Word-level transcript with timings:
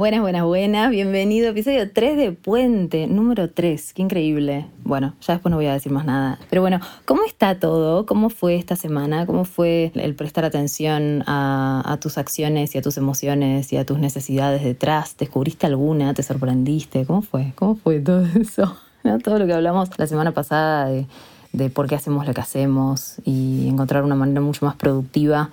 Buenas, 0.00 0.22
buenas, 0.22 0.44
buenas. 0.44 0.90
Bienvenido. 0.90 1.50
Episodio 1.50 1.92
3 1.92 2.16
de 2.16 2.32
Puente, 2.32 3.06
número 3.06 3.50
3. 3.50 3.92
Qué 3.92 4.00
increíble. 4.00 4.64
Bueno, 4.82 5.14
ya 5.20 5.34
después 5.34 5.50
no 5.50 5.58
voy 5.58 5.66
a 5.66 5.74
decir 5.74 5.92
más 5.92 6.06
nada. 6.06 6.38
Pero 6.48 6.62
bueno, 6.62 6.80
¿cómo 7.04 7.22
está 7.26 7.58
todo? 7.60 8.06
¿Cómo 8.06 8.30
fue 8.30 8.56
esta 8.56 8.76
semana? 8.76 9.26
¿Cómo 9.26 9.44
fue 9.44 9.92
el 9.94 10.14
prestar 10.14 10.46
atención 10.46 11.22
a, 11.26 11.98
tus 12.00 12.16
acciones 12.16 12.74
y 12.74 12.78
a 12.78 12.82
tus 12.82 12.96
emociones 12.96 13.74
y 13.74 13.76
a 13.76 13.84
tus 13.84 13.98
necesidades 13.98 14.64
detrás? 14.64 15.18
¿Descubriste 15.18 15.66
alguna? 15.66 16.14
¿Te 16.14 16.22
sorprendiste? 16.22 17.04
¿Cómo 17.04 17.20
fue? 17.20 17.52
¿Cómo 17.54 17.74
fue 17.76 18.00
todo 18.00 18.24
eso? 18.40 18.74
Todo 19.22 19.38
lo 19.38 19.46
que 19.46 19.52
hablamos 19.52 19.90
la 19.98 20.06
semana 20.06 20.32
pasada 20.32 20.86
de, 20.86 21.08
de 21.52 21.68
por 21.68 21.88
qué 21.88 21.96
hacemos 21.96 22.26
lo 22.26 22.32
que 22.32 22.40
hacemos 22.40 23.16
y 23.26 23.68
encontrar 23.68 24.02
una 24.02 24.14
manera 24.14 24.40
mucho 24.40 24.64
más 24.64 24.76
productiva 24.76 25.50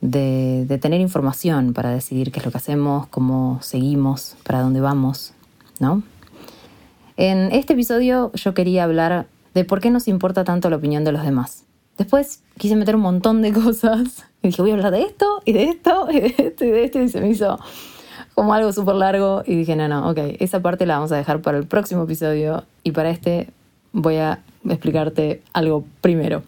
de, 0.00 0.78
tener 0.80 1.00
información 1.00 1.72
para 1.72 1.90
decidir 1.90 2.32
qué 2.32 2.40
es 2.40 2.44
lo 2.44 2.50
que 2.50 2.58
hacemos, 2.58 3.06
cómo 3.08 3.58
seguimos, 3.62 4.36
para 4.44 4.60
dónde 4.60 4.80
vamos, 4.80 5.32
¿no? 5.78 6.02
En 7.16 7.52
este 7.52 7.74
episodio 7.74 8.32
yo 8.34 8.54
quería 8.54 8.84
hablar 8.84 9.26
de 9.54 9.64
por 9.64 9.80
qué 9.80 9.90
nos 9.90 10.08
importa 10.08 10.44
tanto 10.44 10.70
la 10.70 10.76
opinión 10.76 11.04
de 11.04 11.12
los 11.12 11.22
demás. 11.22 11.64
Después 11.98 12.42
quise 12.56 12.76
meter 12.76 12.96
un 12.96 13.02
montón 13.02 13.42
de 13.42 13.52
cosas 13.52 14.24
y 14.42 14.48
dije, 14.48 14.62
voy 14.62 14.70
a 14.70 14.74
hablar 14.74 14.92
de 14.92 15.02
esto 15.02 15.42
y 15.44 15.52
de 15.52 15.64
esto 15.64 16.08
y 16.10 16.20
de 16.20 16.34
esto 16.38 16.64
y 16.64 16.70
de 16.70 16.84
esto 16.84 17.00
y 17.00 17.08
se 17.08 17.20
me 17.20 17.28
hizo 17.28 17.58
como 18.34 18.54
algo 18.54 18.72
súper 18.72 18.94
largo 18.94 19.42
y 19.44 19.54
dije, 19.54 19.76
no, 19.76 19.86
no, 19.88 20.08
ok, 20.08 20.18
esa 20.38 20.60
parte 20.60 20.86
la 20.86 20.94
vamos 20.94 21.12
a 21.12 21.16
dejar 21.16 21.42
para 21.42 21.58
el 21.58 21.66
próximo 21.66 22.04
episodio 22.04 22.64
y 22.84 22.92
para 22.92 23.10
este 23.10 23.50
voy 23.92 24.16
a 24.16 24.40
explicarte 24.64 25.42
algo 25.52 25.84
primero. 26.00 26.42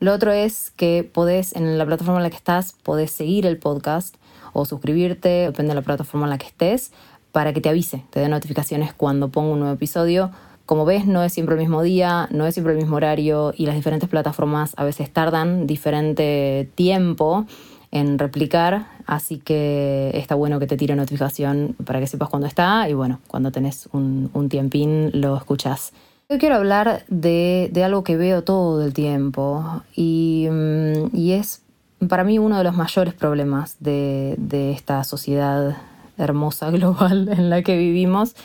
Lo 0.00 0.12
otro 0.12 0.30
es 0.30 0.70
que 0.76 1.08
podés, 1.12 1.54
en 1.56 1.76
la 1.76 1.84
plataforma 1.84 2.20
en 2.20 2.22
la 2.22 2.30
que 2.30 2.36
estás, 2.36 2.74
podés 2.84 3.10
seguir 3.10 3.46
el 3.46 3.58
podcast 3.58 4.14
o 4.52 4.64
suscribirte, 4.64 5.28
depende 5.28 5.70
de 5.70 5.74
la 5.74 5.82
plataforma 5.82 6.26
en 6.26 6.30
la 6.30 6.38
que 6.38 6.46
estés, 6.46 6.92
para 7.32 7.52
que 7.52 7.60
te 7.60 7.68
avise, 7.68 8.04
te 8.10 8.20
dé 8.20 8.28
notificaciones 8.28 8.94
cuando 8.94 9.28
pongo 9.28 9.52
un 9.52 9.60
nuevo 9.60 9.74
episodio. 9.74 10.30
Como 10.66 10.84
ves, 10.84 11.06
no 11.06 11.22
es 11.24 11.32
siempre 11.32 11.54
el 11.54 11.60
mismo 11.60 11.82
día, 11.82 12.28
no 12.30 12.46
es 12.46 12.54
siempre 12.54 12.74
el 12.74 12.78
mismo 12.78 12.96
horario 12.96 13.52
y 13.56 13.66
las 13.66 13.74
diferentes 13.74 14.08
plataformas 14.08 14.72
a 14.76 14.84
veces 14.84 15.12
tardan 15.12 15.66
diferente 15.66 16.70
tiempo 16.74 17.46
en 17.90 18.18
replicar, 18.18 18.86
así 19.06 19.38
que 19.38 20.10
está 20.14 20.34
bueno 20.34 20.58
que 20.58 20.66
te 20.66 20.76
tire 20.76 20.94
notificación 20.94 21.74
para 21.84 22.00
que 22.00 22.06
sepas 22.06 22.28
cuándo 22.28 22.46
está 22.46 22.88
y 22.88 22.92
bueno, 22.92 23.18
cuando 23.26 23.50
tenés 23.50 23.88
un, 23.92 24.30
un 24.34 24.48
tiempín 24.48 25.10
lo 25.14 25.36
escuchas. 25.36 25.92
Hoy 26.30 26.36
quiero 26.36 26.56
hablar 26.56 27.06
de, 27.08 27.72
algo 27.82 28.04
que 28.04 28.18
veo 28.18 28.44
todo 28.44 28.84
el 28.84 28.92
tiempo 28.92 29.62
mm, 29.96 31.16
y, 31.16 31.32
es 31.32 31.62
para 32.06 32.22
mí 32.22 32.38
uno 32.38 32.58
de 32.58 32.64
los 32.64 32.76
mayores 32.76 33.14
problemas 33.14 33.76
de, 33.80 34.34
de 34.36 34.72
esta 34.72 35.04
sociedad 35.04 35.78
hermosa 36.18 36.70
global 36.70 37.30
en 37.30 37.48
la 37.48 37.62
que 37.62 37.78
vivimos 37.78 38.36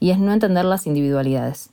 y 0.00 0.10
es 0.10 0.18
no 0.18 0.32
entender 0.32 0.64
las 0.64 0.88
individualidades. 0.88 1.70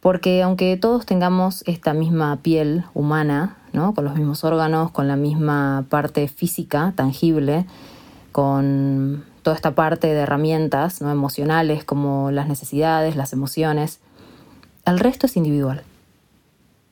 Porque 0.00 0.42
aunque 0.42 0.76
todos 0.76 1.06
tengamos 1.06 1.62
esta 1.66 1.94
misma 1.94 2.36
piel 2.42 2.84
humana, 2.92 3.56
¿no? 3.72 3.94
con 3.94 4.04
los 4.04 4.16
mismos 4.16 4.44
órganos, 4.44 4.90
con 4.90 5.08
la 5.08 5.16
misma 5.16 5.86
parte 5.88 6.28
física 6.28 6.92
tangible, 6.94 7.64
con 8.32 9.24
toda 9.42 9.56
esta 9.56 9.74
parte 9.74 10.08
de 10.08 10.20
herramientas 10.20 11.00
¿no? 11.00 11.10
emocionales 11.10 11.84
como 11.84 12.30
las 12.30 12.48
necesidades, 12.48 13.16
las 13.16 13.32
emociones, 13.32 14.00
el 14.86 14.98
resto 14.98 15.26
es 15.26 15.36
individual. 15.36 15.82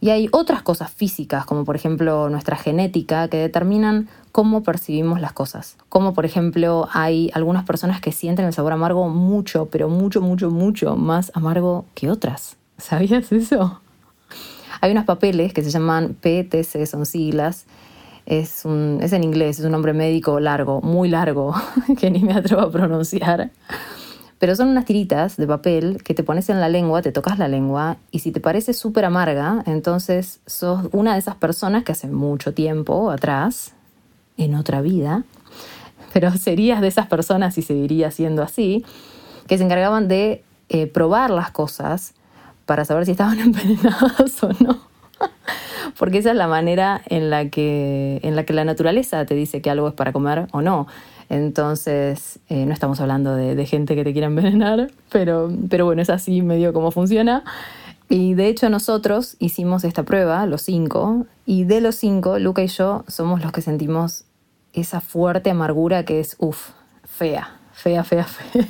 Y 0.00 0.10
hay 0.10 0.28
otras 0.32 0.60
cosas 0.60 0.92
físicas, 0.92 1.46
como 1.46 1.64
por 1.64 1.76
ejemplo 1.76 2.28
nuestra 2.28 2.56
genética, 2.56 3.28
que 3.28 3.38
determinan 3.38 4.08
cómo 4.32 4.62
percibimos 4.62 5.18
las 5.18 5.32
cosas. 5.32 5.76
Como 5.88 6.12
por 6.12 6.26
ejemplo 6.26 6.88
hay 6.92 7.30
algunas 7.32 7.64
personas 7.64 8.02
que 8.02 8.12
sienten 8.12 8.44
el 8.44 8.52
sabor 8.52 8.74
amargo 8.74 9.08
mucho, 9.08 9.66
pero 9.72 9.88
mucho, 9.88 10.20
mucho, 10.20 10.50
mucho 10.50 10.96
más 10.96 11.32
amargo 11.34 11.86
que 11.94 12.10
otras. 12.10 12.56
¿Sabías 12.76 13.32
eso? 13.32 13.80
Hay 14.82 14.92
unos 14.92 15.06
papeles 15.06 15.54
que 15.54 15.62
se 15.62 15.70
llaman 15.70 16.14
PTC, 16.20 16.84
son 16.84 17.06
siglas. 17.06 17.64
Es, 18.26 18.66
un, 18.66 18.98
es 19.00 19.14
en 19.14 19.24
inglés, 19.24 19.58
es 19.58 19.64
un 19.64 19.72
nombre 19.72 19.94
médico 19.94 20.38
largo, 20.40 20.82
muy 20.82 21.08
largo, 21.08 21.54
que 21.98 22.10
ni 22.10 22.20
me 22.20 22.34
atrevo 22.34 22.60
a 22.60 22.70
pronunciar. 22.70 23.50
Pero 24.44 24.56
son 24.56 24.68
unas 24.68 24.84
tiritas 24.84 25.38
de 25.38 25.46
papel 25.46 26.02
que 26.02 26.12
te 26.12 26.22
pones 26.22 26.50
en 26.50 26.60
la 26.60 26.68
lengua, 26.68 27.00
te 27.00 27.12
tocas 27.12 27.38
la 27.38 27.48
lengua 27.48 27.96
y 28.10 28.18
si 28.18 28.30
te 28.30 28.40
parece 28.40 28.74
súper 28.74 29.06
amarga, 29.06 29.62
entonces 29.64 30.40
sos 30.44 30.86
una 30.92 31.14
de 31.14 31.18
esas 31.18 31.36
personas 31.36 31.82
que 31.82 31.92
hace 31.92 32.08
mucho 32.08 32.52
tiempo 32.52 33.10
atrás, 33.10 33.72
en 34.36 34.54
otra 34.54 34.82
vida, 34.82 35.24
pero 36.12 36.30
serías 36.32 36.82
de 36.82 36.88
esas 36.88 37.06
personas 37.06 37.56
y 37.56 37.62
seguiría 37.62 38.10
siendo 38.10 38.42
así, 38.42 38.84
que 39.46 39.56
se 39.56 39.64
encargaban 39.64 40.08
de 40.08 40.44
eh, 40.68 40.88
probar 40.88 41.30
las 41.30 41.50
cosas 41.50 42.12
para 42.66 42.84
saber 42.84 43.06
si 43.06 43.12
estaban 43.12 43.38
envenenadas 43.40 44.42
o 44.42 44.50
no. 44.62 44.78
Porque 45.98 46.18
esa 46.18 46.32
es 46.32 46.36
la 46.36 46.48
manera 46.48 47.00
en 47.06 47.30
la 47.30 47.48
que, 47.48 48.20
en 48.22 48.36
la 48.36 48.44
que 48.44 48.52
la 48.52 48.66
naturaleza 48.66 49.24
te 49.24 49.34
dice 49.34 49.62
que 49.62 49.70
algo 49.70 49.88
es 49.88 49.94
para 49.94 50.12
comer 50.12 50.48
o 50.52 50.60
no. 50.60 50.86
Entonces, 51.28 52.38
eh, 52.48 52.66
no 52.66 52.72
estamos 52.72 53.00
hablando 53.00 53.34
de, 53.34 53.66
gente 53.66 53.94
que 53.94 54.04
te 54.04 54.12
quiera 54.12 54.26
envenenar, 54.26 54.90
pero, 55.10 55.50
pero 55.70 55.86
bueno, 55.86 56.02
es 56.02 56.10
así 56.10 56.42
medio 56.42 56.72
como 56.72 56.90
funciona. 56.90 57.44
Y 58.08 58.34
de 58.34 58.48
hecho 58.48 58.68
nosotros 58.68 59.36
hicimos 59.38 59.84
esta 59.84 60.02
prueba, 60.02 60.44
los 60.46 60.62
cinco, 60.62 61.26
y 61.46 61.64
de 61.64 61.80
los 61.80 61.94
cinco, 61.94 62.38
Luca 62.38 62.62
y 62.62 62.68
yo 62.68 63.04
somos 63.08 63.42
los 63.42 63.52
que 63.52 63.62
sentimos 63.62 64.24
esa 64.74 65.00
fuerte 65.00 65.50
amargura 65.50 66.04
que 66.04 66.20
es, 66.20 66.36
uff, 66.38 66.70
fea, 67.04 67.58
fea, 67.72 68.04
fea, 68.04 68.24
fea. 68.24 68.66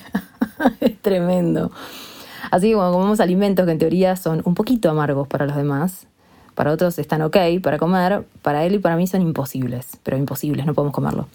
es 0.81 0.99
tremendo. 1.01 1.73
Así 2.51 2.69
que 2.69 2.75
cuando 2.75 2.93
comemos 2.93 3.21
alimentos 3.21 3.67
que 3.67 3.73
en 3.73 3.79
teoría 3.79 4.17
son 4.17 4.43
un 4.45 4.55
poquito 4.55 4.91
amargos 4.91 5.27
para 5.27 5.47
los 5.47 5.57
demás, 5.57 6.07
para 6.55 6.71
otros 6.71 6.99
están 6.99 7.23
ok 7.23 7.37
para 7.63 7.79
comer, 7.79 8.25
para 8.43 8.65
él 8.65 8.75
y 8.75 8.79
para 8.79 8.97
mí 8.97 9.07
son 9.07 9.23
imposibles, 9.23 9.99
pero 10.03 10.17
imposibles, 10.17 10.67
no 10.67 10.75
podemos 10.75 10.95
comerlo. 10.95 11.27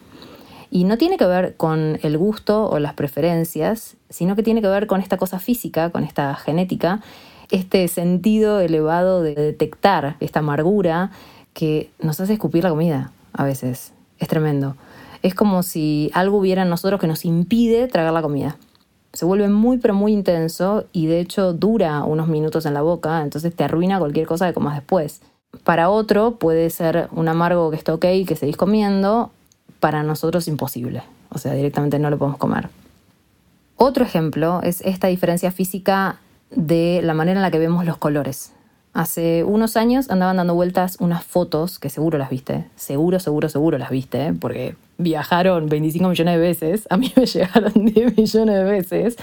Y 0.71 0.83
no 0.83 0.97
tiene 0.97 1.17
que 1.17 1.25
ver 1.25 1.55
con 1.55 1.99
el 2.03 2.17
gusto 2.17 2.69
o 2.69 2.79
las 2.79 2.93
preferencias, 2.93 3.97
sino 4.09 4.35
que 4.35 4.43
tiene 4.43 4.61
que 4.61 4.67
ver 4.67 4.87
con 4.87 5.01
esta 5.01 5.17
cosa 5.17 5.39
física, 5.39 5.89
con 5.89 6.03
esta 6.03 6.35
genética, 6.35 7.01
este 7.49 7.87
sentido 7.87 8.59
elevado 8.59 9.23
de 9.23 9.33
detectar 9.33 10.15
esta 10.19 10.39
amargura 10.39 11.11
que 11.53 11.89
nos 11.99 12.19
hace 12.19 12.33
escupir 12.33 12.63
la 12.63 12.69
comida 12.69 13.11
a 13.33 13.43
veces. 13.43 13.93
Es 14.19 14.27
tremendo. 14.27 14.75
Es 15.23 15.33
como 15.33 15.63
si 15.63 16.11
algo 16.13 16.37
hubiera 16.37 16.61
en 16.61 16.69
nosotros 16.69 17.01
que 17.01 17.07
nos 17.07 17.25
impide 17.25 17.87
tragar 17.87 18.13
la 18.13 18.21
comida. 18.21 18.57
Se 19.13 19.25
vuelve 19.25 19.49
muy 19.49 19.79
pero 19.79 19.95
muy 19.95 20.13
intenso 20.13 20.85
y 20.93 21.07
de 21.07 21.19
hecho 21.19 21.53
dura 21.53 22.03
unos 22.03 22.27
minutos 22.27 22.65
en 22.65 22.75
la 22.75 22.81
boca, 22.81 23.23
entonces 23.23 23.55
te 23.55 23.63
arruina 23.63 23.97
cualquier 23.97 24.27
cosa 24.27 24.47
que 24.47 24.53
comas 24.53 24.75
después. 24.75 25.21
Para 25.63 25.89
otro 25.89 26.35
puede 26.35 26.69
ser 26.69 27.09
un 27.11 27.27
amargo 27.27 27.71
que 27.71 27.75
está 27.75 27.93
ok, 27.93 28.05
que 28.27 28.35
seguís 28.35 28.55
comiendo, 28.55 29.31
para 29.79 30.03
nosotros 30.03 30.47
imposible. 30.47 31.03
O 31.29 31.37
sea, 31.37 31.53
directamente 31.53 31.99
no 31.99 32.09
lo 32.09 32.17
podemos 32.17 32.37
comer. 32.37 32.69
Otro 33.75 34.03
ejemplo 34.03 34.61
es 34.63 34.81
esta 34.81 35.07
diferencia 35.07 35.51
física 35.51 36.17
de 36.51 37.01
la 37.03 37.13
manera 37.13 37.39
en 37.39 37.41
la 37.41 37.51
que 37.51 37.59
vemos 37.59 37.85
los 37.85 37.97
colores. 37.97 38.51
Hace 38.93 39.43
unos 39.43 39.77
años 39.77 40.09
andaban 40.09 40.37
dando 40.37 40.55
vueltas 40.55 40.97
unas 40.99 41.23
fotos, 41.23 41.77
que 41.79 41.89
seguro 41.89 42.17
las 42.17 42.29
viste, 42.29 42.65
seguro, 42.75 43.19
seguro, 43.19 43.47
seguro 43.47 43.77
las 43.77 43.91
viste, 43.91 44.33
porque 44.33 44.75
viajaron 44.97 45.69
25 45.69 46.09
millones 46.09 46.33
de 46.33 46.39
veces, 46.41 46.87
a 46.89 46.97
mí 46.97 47.13
me 47.15 47.25
llegaron 47.25 47.85
10 47.85 48.17
millones 48.17 48.55
de 48.55 48.63
veces, 48.63 49.15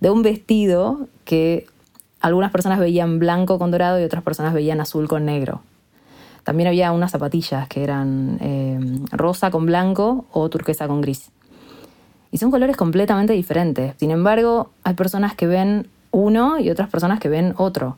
de 0.00 0.10
un 0.10 0.22
vestido 0.22 1.06
que 1.24 1.66
algunas 2.20 2.50
personas 2.50 2.80
veían 2.80 3.18
blanco 3.18 3.58
con 3.58 3.70
dorado 3.70 4.00
y 4.00 4.04
otras 4.04 4.22
personas 4.22 4.52
veían 4.52 4.80
azul 4.80 5.08
con 5.08 5.24
negro. 5.24 5.62
También 6.44 6.68
había 6.68 6.92
unas 6.92 7.10
zapatillas 7.10 7.66
que 7.68 7.82
eran 7.82 8.38
eh, 8.40 8.78
rosa 9.10 9.50
con 9.50 9.66
blanco 9.66 10.26
o 10.30 10.48
turquesa 10.50 10.86
con 10.86 11.00
gris. 11.00 11.30
Y 12.30 12.38
son 12.38 12.50
colores 12.50 12.76
completamente 12.76 13.32
diferentes. 13.32 13.94
Sin 13.98 14.10
embargo, 14.10 14.70
hay 14.82 14.94
personas 14.94 15.34
que 15.34 15.46
ven 15.46 15.88
uno 16.10 16.58
y 16.58 16.70
otras 16.70 16.88
personas 16.90 17.18
que 17.18 17.28
ven 17.28 17.54
otro. 17.56 17.96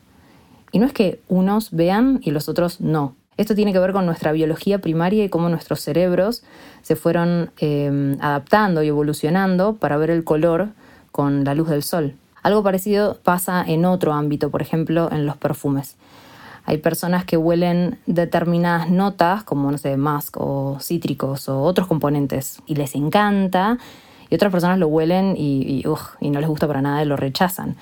Y 0.71 0.79
no 0.79 0.85
es 0.85 0.93
que 0.93 1.19
unos 1.27 1.71
vean 1.71 2.19
y 2.23 2.31
los 2.31 2.47
otros 2.49 2.79
no. 2.79 3.15
Esto 3.35 3.53
tiene 3.53 3.71
que 3.71 3.79
ver 3.79 3.91
con 3.91 4.05
nuestra 4.05 4.31
biología 4.31 4.79
primaria 4.79 5.23
y 5.23 5.29
cómo 5.29 5.49
nuestros 5.49 5.81
cerebros 5.81 6.43
se 6.81 6.95
fueron 6.95 7.51
eh, 7.59 8.17
adaptando 8.19 8.81
y 8.81 8.87
evolucionando 8.87 9.75
para 9.75 9.97
ver 9.97 10.09
el 10.09 10.23
color 10.23 10.69
con 11.11 11.43
la 11.43 11.53
luz 11.53 11.69
del 11.69 11.83
sol. 11.83 12.15
Algo 12.41 12.63
parecido 12.63 13.17
pasa 13.23 13.63
en 13.67 13.85
otro 13.85 14.13
ámbito, 14.13 14.49
por 14.49 14.61
ejemplo, 14.61 15.09
en 15.11 15.25
los 15.25 15.37
perfumes. 15.37 15.97
Hay 16.67 16.79
personas 16.79 17.23
que 17.23 17.37
huelen 17.37 17.97
determinadas 18.07 18.89
notas, 18.89 19.45
como, 19.45 19.71
no 19.71 19.77
sé, 19.77 19.95
musk 19.95 20.35
o 20.37 20.77
cítricos 20.81 21.47
o 21.47 21.61
otros 21.61 21.87
componentes, 21.87 22.61
y 22.65 22.75
les 22.75 22.93
encanta, 22.93 23.77
y 24.29 24.35
otras 24.35 24.51
personas 24.51 24.77
lo 24.77 24.89
huelen 24.89 25.35
y, 25.37 25.81
y, 26.19 26.29
no 26.29 26.39
les 26.41 26.49
gusta 26.49 26.67
para 26.67 26.81
nada 26.81 27.01
y 27.01 27.05
lo 27.05 27.15
rechazan. 27.15 27.77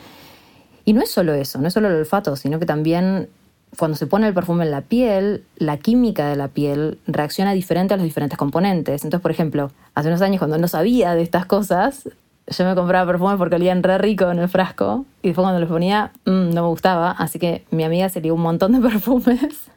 Y 0.85 0.93
no 0.93 1.01
es 1.01 1.09
solo 1.09 1.33
eso, 1.33 1.59
no 1.59 1.67
es 1.67 1.73
solo 1.73 1.87
el 1.87 1.95
olfato, 1.95 2.35
sino 2.35 2.59
que 2.59 2.67
también 2.67 3.27
cuando 3.75 3.97
se 3.97 4.05
pone 4.05 4.27
el 4.27 4.35
perfume 4.35 4.65
en 4.65 4.71
la 4.71 4.81
piel, 4.81 5.43
la 5.57 5.77
química 5.77 6.29
de 6.29 6.35
la 6.35 6.49
piel 6.49 6.99
reacciona 7.07 7.53
diferente 7.53 7.95
a 7.95 7.97
los 7.97 8.03
diferentes 8.03 8.37
componentes. 8.37 9.03
Entonces, 9.03 9.23
por 9.23 9.31
ejemplo, 9.31 9.71
hace 9.95 10.09
unos 10.09 10.21
años 10.21 10.37
cuando 10.37 10.59
no 10.59 10.67
sabía 10.67 11.15
de 11.15 11.23
estas 11.23 11.47
cosas, 11.47 12.07
yo 12.47 12.65
me 12.65 12.75
compraba 12.75 13.11
perfume 13.11 13.37
porque 13.37 13.55
olían 13.55 13.81
re 13.83 13.97
rico 13.97 14.29
en 14.29 14.39
el 14.39 14.49
frasco 14.49 15.05
y 15.21 15.29
después 15.29 15.45
cuando 15.45 15.59
los 15.59 15.69
ponía 15.69 16.11
mm, 16.25 16.53
no 16.53 16.63
me 16.63 16.67
gustaba, 16.67 17.11
así 17.11 17.39
que 17.39 17.65
mi 17.71 17.83
amiga 17.83 18.09
se 18.09 18.21
lió 18.21 18.35
un 18.35 18.41
montón 18.41 18.73
de 18.73 18.79
perfumes 18.89 19.69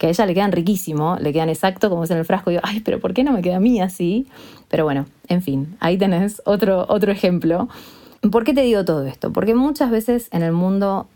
que 0.00 0.06
a 0.06 0.08
ella 0.08 0.24
le 0.24 0.32
quedan 0.32 0.50
riquísimo, 0.50 1.18
le 1.20 1.30
quedan 1.30 1.50
exacto 1.50 1.90
como 1.90 2.04
es 2.04 2.10
en 2.10 2.16
el 2.16 2.24
frasco. 2.24 2.50
Y 2.50 2.54
yo, 2.54 2.60
ay, 2.62 2.80
pero 2.80 3.00
¿por 3.00 3.12
qué 3.12 3.22
no 3.22 3.32
me 3.32 3.42
queda 3.42 3.56
a 3.56 3.60
mí 3.60 3.82
así? 3.82 4.26
Pero 4.68 4.84
bueno, 4.84 5.04
en 5.28 5.42
fin, 5.42 5.76
ahí 5.78 5.98
tenés 5.98 6.40
otro, 6.46 6.86
otro 6.88 7.12
ejemplo. 7.12 7.68
¿Por 8.32 8.44
qué 8.44 8.54
te 8.54 8.62
digo 8.62 8.82
todo 8.86 9.04
esto? 9.04 9.30
Porque 9.30 9.54
muchas 9.54 9.90
veces 9.90 10.28
en 10.32 10.42
el 10.42 10.52
mundo 10.52 11.06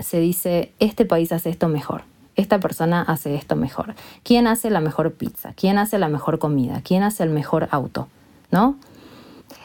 se 0.00 0.18
dice, 0.18 0.72
este 0.80 1.04
país 1.04 1.30
hace 1.30 1.48
esto 1.48 1.68
mejor, 1.68 2.02
esta 2.34 2.58
persona 2.58 3.02
hace 3.02 3.36
esto 3.36 3.54
mejor. 3.54 3.94
¿Quién 4.24 4.48
hace 4.48 4.68
la 4.70 4.80
mejor 4.80 5.12
pizza? 5.12 5.52
¿Quién 5.54 5.78
hace 5.78 5.96
la 6.00 6.08
mejor 6.08 6.40
comida? 6.40 6.82
¿Quién 6.82 7.04
hace 7.04 7.22
el 7.22 7.30
mejor 7.30 7.68
auto? 7.70 8.08
¿No? 8.50 8.74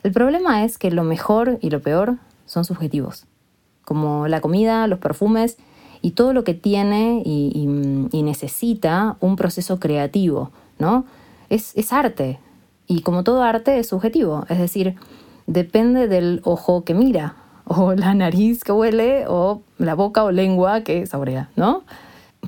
El 0.04 0.12
problema 0.12 0.64
es 0.66 0.78
que 0.78 0.92
lo 0.92 1.04
mejor 1.04 1.58
y 1.62 1.70
lo 1.70 1.82
peor 1.82 2.18
son 2.46 2.66
subjetivos, 2.66 3.26
como 3.86 4.28
la 4.28 4.42
comida, 4.42 4.88
los 4.88 5.00
perfumes 5.00 5.58
y 6.02 6.12
todo 6.12 6.34
lo 6.34 6.44
que 6.44 6.54
tiene 6.54 7.22
y, 7.26 7.66
necesita 8.24 9.18
un 9.20 9.36
proceso 9.36 9.80
creativo, 9.80 10.52
¿no? 10.80 11.06
Es, 11.50 11.72
es 11.76 11.94
arte 11.94 12.40
y 12.88 13.02
como 13.02 13.24
todo 13.24 13.44
arte 13.44 13.80
es 13.80 13.88
subjetivo, 13.88 14.46
es 14.50 14.58
decir, 14.58 14.96
depende 15.48 16.08
del 16.08 16.42
ojo 16.44 16.84
que 16.84 16.94
mira, 16.94 17.36
o 17.66 17.94
la 17.96 18.14
nariz 18.14 18.64
que 18.64 18.72
huele, 18.72 19.26
o 19.28 19.62
la 19.78 19.96
boca 19.96 20.24
o 20.24 20.32
lengua 20.32 20.82
que 20.82 21.06
saborea, 21.06 21.50
¿no? 21.56 21.84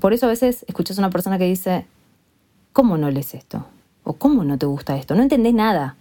Por 0.01 0.13
eso 0.13 0.25
a 0.25 0.29
veces 0.29 0.65
escuchas 0.67 0.97
a 0.97 1.01
una 1.01 1.09
persona 1.09 1.37
que 1.37 1.45
dice, 1.45 1.85
¿cómo 2.73 2.97
no 2.97 3.09
lees 3.09 3.33
esto? 3.33 3.65
¿O 4.03 4.13
cómo 4.13 4.43
no 4.43 4.57
te 4.57 4.65
gusta 4.65 4.97
esto? 4.97 5.15
No 5.15 5.23
entendés 5.23 5.53
nada. 5.53 5.95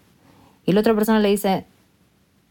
Y 0.67 0.73
la 0.73 0.81
otra 0.81 0.95
persona 0.95 1.21
le 1.21 1.29
dice, 1.29 1.67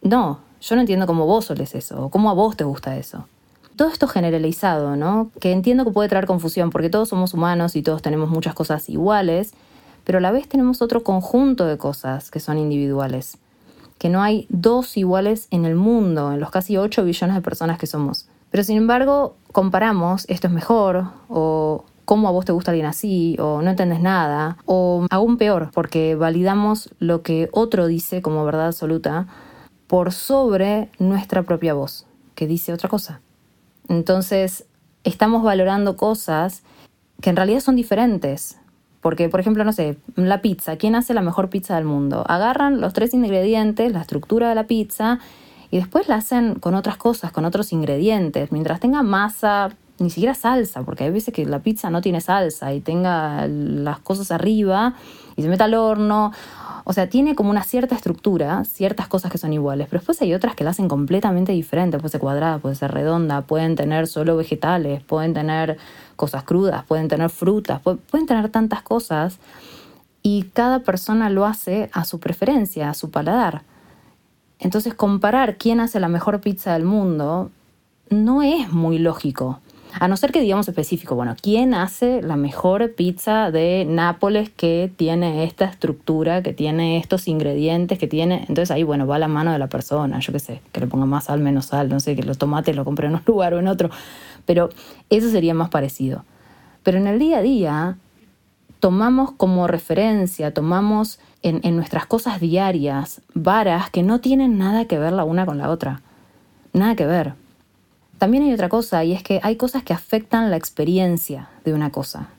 no, 0.02 0.40
yo 0.62 0.76
no 0.76 0.82
entiendo 0.82 1.08
cómo 1.08 1.26
vos 1.26 1.46
soles 1.46 1.76
eso, 1.76 2.06
o 2.06 2.10
cómo 2.10 2.30
a 2.30 2.34
vos 2.34 2.56
te 2.56 2.64
gusta 2.64 2.98
eso. 2.98 3.28
Todo 3.76 3.88
esto 3.88 4.08
generalizado, 4.08 4.96
¿no? 4.96 5.32
Que 5.40 5.52
entiendo 5.52 5.84
que 5.84 5.92
puede 5.92 6.10
traer 6.10 6.26
confusión, 6.28 6.70
porque 6.70 6.90
todos 6.90 7.10
somos 7.10 7.34
humanos 7.34 7.76
y 7.76 7.82
todos 7.82 8.02
tenemos 8.02 8.30
muchas 8.30 8.54
cosas 8.54 8.88
iguales, 8.90 9.54
pero 10.04 10.20
a 10.20 10.22
la 10.22 10.32
vez 10.32 10.48
tenemos 10.48 10.82
otro 10.82 11.04
conjunto 11.04 11.66
de 11.66 11.78
cosas 11.78 12.30
que 12.30 12.40
son 12.40 12.58
individuales 12.58 13.38
que 14.04 14.10
no 14.10 14.22
hay 14.22 14.48
dos 14.50 14.98
iguales 14.98 15.48
en 15.50 15.64
el 15.64 15.76
mundo, 15.76 16.34
en 16.34 16.42
los 16.42 16.52
casi 16.52 16.76
8 16.76 17.06
billones 17.06 17.38
de 17.38 17.42
personas 17.42 17.78
que 17.78 17.88
somos. 17.88 18.28
Pero 18.52 18.66
sin 18.66 18.76
embargo, 18.76 19.38
comparamos, 19.54 20.26
esto 20.28 20.48
es 20.48 20.54
mejor, 20.54 21.06
o 21.30 21.86
cómo 22.06 22.28
a 22.28 22.32
vos 22.32 22.46
te 22.46 22.52
gusta 22.52 22.72
alguien 22.72 22.88
así, 22.88 23.38
o 23.40 23.62
no 23.62 23.70
entendés 23.70 24.02
nada, 24.02 24.58
o 24.66 25.06
aún 25.10 25.38
peor, 25.38 25.72
porque 25.74 26.16
validamos 26.16 26.90
lo 27.00 27.22
que 27.22 27.50
otro 27.52 27.88
dice 27.88 28.22
como 28.22 28.46
verdad 28.46 28.68
absoluta 28.68 29.28
por 29.88 30.12
sobre 30.12 30.90
nuestra 31.00 31.44
propia 31.44 31.74
voz, 31.74 32.06
que 32.36 32.48
dice 32.48 32.74
otra 32.74 32.90
cosa. 32.90 33.22
Entonces, 33.90 34.66
estamos 35.04 35.44
valorando 35.44 35.96
cosas 35.98 36.64
que 37.22 37.30
en 37.30 37.36
realidad 37.36 37.60
son 37.60 37.76
diferentes, 37.76 38.58
porque, 39.02 39.28
por 39.28 39.40
ejemplo, 39.40 39.64
no 39.66 39.74
sé, 39.74 39.98
la 40.16 40.42
pizza, 40.42 40.78
¿quién 40.78 40.96
hace 40.96 41.14
la 41.14 41.22
mejor 41.22 41.50
pizza 41.50 41.76
del 41.76 41.86
mundo? 41.86 42.24
Agarran 42.28 42.80
los 42.80 42.94
tres 42.94 43.14
ingredientes, 43.14 43.92
la 43.92 44.02
estructura 44.02 44.50
de 44.50 44.56
la 44.56 44.66
pizza, 44.66 45.20
y 45.70 45.78
después 45.78 46.08
la 46.08 46.16
hacen 46.16 46.56
con 46.56 46.76
otras 46.76 46.98
cosas, 46.98 47.32
con 47.32 47.46
otros 47.46 47.74
ingredientes. 47.74 48.52
Mientras 48.52 48.80
tenga 48.80 49.04
masa, 49.04 49.72
ni 50.04 50.10
siquiera 50.10 50.36
salsa, 50.36 50.84
porque 50.84 51.06
hay 51.06 51.12
veces 51.12 51.34
que 51.34 51.46
la 51.46 51.60
pizza 51.60 51.90
no 51.90 52.02
tiene 52.02 52.22
salsa 52.22 52.74
y 52.74 52.82
tenga 52.82 53.48
las 53.48 54.00
cosas 54.00 54.32
arriba 54.32 54.94
y 55.36 55.42
se 55.42 55.48
meta 55.48 55.64
al 55.64 55.74
horno. 55.74 56.32
O 56.84 56.94
sea, 56.94 57.08
tiene 57.08 57.34
como 57.34 57.50
una 57.50 57.64
cierta 57.64 57.96
estructura, 57.96 58.66
ciertas 58.66 59.08
cosas 59.08 59.32
que 59.32 59.38
son 59.38 59.54
iguales, 59.54 59.88
pero 59.90 60.02
después 60.02 60.22
hay 60.22 60.34
otras 60.34 60.56
que 60.56 60.64
la 60.64 60.72
hacen 60.72 60.90
completamente 60.90 61.54
diferente. 61.54 61.98
Puede 61.98 62.12
ser 62.12 62.22
cuadrada, 62.22 62.60
puede 62.60 62.76
ser 62.76 62.92
redonda, 62.92 63.42
pueden 63.42 63.76
tener 63.76 64.08
solo 64.08 64.36
vegetales, 64.36 65.02
pueden 65.02 65.34
tener 65.34 65.78
cosas 66.16 66.44
crudas, 66.44 66.84
pueden 66.84 67.08
tener 67.08 67.30
frutas, 67.30 67.82
pueden 67.82 68.28
tener 68.28 68.50
tantas 68.50 68.84
cosas 68.84 69.40
y 70.22 70.44
cada 70.54 70.80
persona 70.80 71.30
lo 71.30 71.46
hace 71.46 71.90
a 71.94 72.06
su 72.06 72.20
preferencia, 72.20 72.90
a 72.90 72.94
su 72.94 73.10
paladar. 73.12 73.64
Entonces 74.60 74.94
comparar 74.94 75.58
quién 75.58 75.80
hace 75.80 76.00
la 76.00 76.08
mejor 76.08 76.42
pizza 76.42 76.74
del 76.74 76.84
mundo 76.86 77.52
no 78.10 78.44
es 78.44 78.72
muy 78.72 79.00
lógico. 79.00 79.60
A 80.00 80.08
no 80.08 80.18
ser 80.18 80.32
que 80.32 80.42
digamos 80.42 80.68
específico, 80.68 81.16
bueno, 81.16 81.36
¿quién 81.40 81.74
hace 81.74 82.22
la 82.22 82.36
mejor 82.36 82.94
pizza 82.96 83.52
de 83.52 83.86
Nápoles 83.88 84.50
que 84.50 84.92
tiene 84.96 85.44
esta 85.44 85.66
estructura, 85.66 86.42
que 86.42 86.54
tiene 86.54 86.98
estos 86.98 87.28
ingredientes, 87.28 88.00
que 88.00 88.08
tiene... 88.08 88.40
Entonces 88.48 88.72
ahí, 88.72 88.84
bueno, 88.84 89.06
va 89.06 89.20
la 89.20 89.28
mano 89.28 89.52
de 89.52 89.60
la 89.60 89.68
persona, 89.68 90.20
yo 90.20 90.34
qué 90.34 90.40
sé, 90.40 90.62
que 90.72 90.80
le 90.80 90.88
ponga 90.88 91.06
más 91.06 91.26
sal, 91.26 91.42
menos 91.42 91.68
sal, 91.68 91.90
no 91.90 92.00
sé, 92.00 92.16
que 92.16 92.24
los 92.24 92.38
tomates 92.38 92.76
lo 92.76 92.86
compre 92.86 93.08
en 93.08 93.14
un 93.14 93.22
lugar 93.28 93.54
o 93.54 93.60
en 93.60 93.68
otro, 93.68 93.90
pero 94.46 94.70
eso 95.10 95.30
sería 95.30 95.54
más 95.54 95.70
parecido. 95.70 96.26
Pero 96.82 96.98
en 96.98 97.08
el 97.08 97.20
día 97.20 97.38
a 97.38 97.42
día 97.42 97.98
tomamos 98.80 99.32
como 99.32 99.68
referencia, 99.68 100.54
tomamos 100.54 101.20
en 101.42 101.76
nuestras 101.76 102.06
cosas 102.06 102.40
diarias 102.40 103.22
varas 103.34 103.90
que 103.90 104.02
no 104.02 104.22
tienen 104.22 104.58
nada 104.58 104.86
que 104.86 104.98
ver 104.98 105.14
la 105.14 105.24
una 105.26 105.46
con 105.46 105.58
la 105.58 105.70
otra. 105.70 106.02
Nada 106.74 106.96
que 106.96 107.06
ver. 107.06 107.43
También 108.24 108.46
hay 108.46 108.54
otra 108.54 108.70
cosa 108.70 109.04
y 109.04 109.12
es 109.12 109.22
que 109.22 109.42
hay 109.44 109.58
cosas 109.58 109.84
que 109.84 109.92
afectan 109.92 110.50
la 110.50 110.56
experiencia 110.56 111.50
de 111.66 111.74
una 111.74 111.90
cosa. 111.90 112.30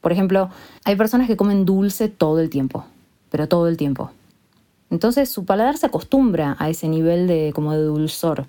Por 0.00 0.12
ejemplo, 0.12 0.50
hay 0.84 0.94
personas 0.94 1.26
que 1.26 1.36
comen 1.36 1.64
dulce 1.64 2.08
todo 2.08 2.38
el 2.38 2.48
tiempo, 2.48 2.84
pero 3.28 3.48
todo 3.48 3.66
el 3.66 3.76
tiempo. 3.76 4.12
Entonces 4.88 5.28
su 5.28 5.44
paladar 5.44 5.78
se 5.78 5.86
acostumbra 5.86 6.54
a 6.60 6.68
ese 6.68 6.86
nivel 6.86 7.26
de 7.26 7.50
como 7.52 7.72
de 7.72 7.82
dulzor. 7.82 8.46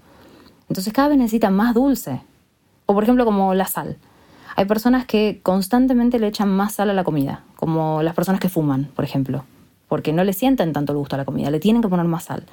Entonces 0.69 0.93
cada 0.93 1.07
vez 1.07 1.17
necesita 1.17 1.49
más 1.49 1.73
dulce. 1.73 2.21
O 2.85 2.93
por 2.93 3.01
ejemplo 3.01 3.25
como 3.25 3.55
la 3.55 3.65
sal. 3.65 3.97
Hay 4.55 4.65
personas 4.65 5.07
que 5.07 5.39
constantemente 5.41 6.19
le 6.19 6.27
echan 6.27 6.49
más 6.49 6.75
sal 6.75 6.91
a 6.91 6.93
la 6.93 7.03
comida, 7.03 7.43
como 7.55 8.03
las 8.03 8.13
personas 8.13 8.39
que 8.39 8.49
fuman, 8.49 8.91
por 8.95 9.03
ejemplo, 9.03 9.45
porque 9.87 10.13
no 10.13 10.23
le 10.23 10.33
sienten 10.33 10.73
tanto 10.73 10.91
el 10.91 10.99
gusto 10.99 11.15
a 11.15 11.17
la 11.17 11.25
comida, 11.25 11.49
le 11.49 11.59
tienen 11.59 11.81
que 11.81 11.89
poner 11.89 12.05
más 12.05 12.25
sal. 12.25 12.45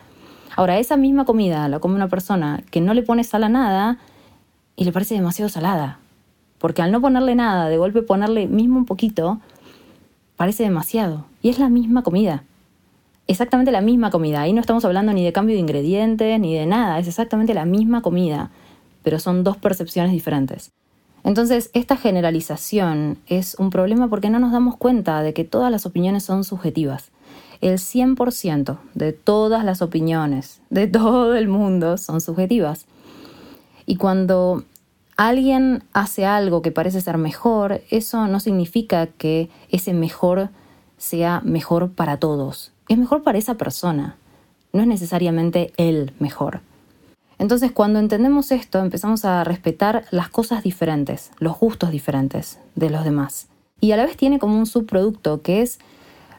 Ahora, 0.56 0.79
esa 0.79 0.97
misma 0.97 1.27
comida 1.27 1.69
la 1.69 1.79
come 1.79 1.97
una 1.97 2.09
persona 2.09 2.62
que 2.70 2.81
no 2.81 2.94
le 2.94 3.03
pone 3.03 3.23
sal 3.23 3.44
a 3.44 3.50
nada 3.50 3.99
y 4.76 4.85
le 4.85 4.93
parece 4.93 5.15
demasiado 5.15 5.49
salada. 5.49 5.99
Porque 6.59 6.82
al 6.82 6.93
no 6.93 7.00
ponerle 7.00 7.35
nada, 7.35 7.69
de 7.69 7.76
golpe 7.76 8.03
ponerle 8.03 8.47
mismo 8.47 8.79
un 8.79 8.87
poquito, 8.87 9.41
parece 10.37 10.62
demasiado. 10.62 11.26
Y 11.43 11.50
es 11.50 11.59
la 11.59 11.69
misma 11.69 12.03
comida. 12.03 12.44
Exactamente 13.26 13.73
la 13.73 13.81
misma 13.81 14.11
comida. 14.11 14.43
Ahí 14.43 14.53
no 14.53 14.61
estamos 14.61 14.85
hablando 14.85 15.12
ni 15.12 15.25
de 15.25 15.32
cambio 15.32 15.55
de 15.55 15.61
ingredientes, 15.61 16.41
ni 16.41 16.55
de 16.55 16.67
nada. 16.67 16.98
Es 16.98 17.08
exactamente 17.08 17.55
la 17.55 17.65
misma 17.65 18.03
comida. 18.03 18.51
Pero 19.03 19.19
son 19.19 19.44
dos 19.44 19.56
percepciones 19.56 20.13
diferentes. 20.13 20.72
Entonces, 21.25 21.70
esta 21.72 21.96
generalización 21.96 23.19
es 23.27 23.56
un 23.58 23.70
problema 23.70 24.08
porque 24.08 24.29
no 24.29 24.39
nos 24.39 24.53
damos 24.53 24.77
cuenta 24.77 25.22
de 25.22 25.32
que 25.32 25.44
todas 25.44 25.70
las 25.70 25.87
opiniones 25.87 26.22
son 26.22 26.44
subjetivas. 26.44 27.10
El 27.63 27.79
100% 27.79 28.79
de 28.93 29.13
todas 29.13 29.65
las 29.65 29.81
opiniones 29.81 30.60
de 30.69 30.87
todo 30.89 31.34
el 31.34 31.48
mundo 31.48 31.96
son 31.96 32.20
subjetivas. 32.20 32.87
Y 33.87 33.96
cuando 33.96 34.65
alguien 35.17 35.85
hace 35.93 36.27
algo 36.27 36.63
que 36.63 36.73
parece 36.73 37.01
ser 37.01 37.19
mejor, 37.19 37.83
eso 37.91 38.27
no 38.27 38.41
significa 38.41 39.06
que 39.06 39.49
ese 39.71 39.93
mejor 39.94 40.51
sea 40.99 41.41
mejor 41.44 41.93
para 41.93 42.19
todos. 42.19 42.73
Es 42.89 42.99
mejor 42.99 43.23
para 43.23 43.39
esa 43.39 43.55
persona. 43.55 44.17
No 44.73 44.83
es 44.83 44.87
necesariamente 44.87 45.73
el 45.77 46.13
mejor. 46.19 46.61
Entonces, 47.39 47.73
cuando 47.73 47.99
entendemos 47.99 48.53
esto, 48.53 48.79
empezamos 48.79 49.25
a 49.25 49.44
respetar 49.44 50.05
las 50.11 50.29
cosas 50.29 50.63
diferentes, 50.63 51.31
los 51.39 51.59
gustos 51.59 51.91
diferentes 51.91 52.59
de 52.75 52.91
los 52.91 53.05
demás. 53.05 53.49
Y 53.81 53.93
a 53.93 53.97
la 53.97 54.06
vez 54.06 54.17
tiene 54.17 54.39
como 54.39 54.59
un 54.59 54.67
subproducto 54.67 55.43
que 55.43 55.63
es 55.63 55.79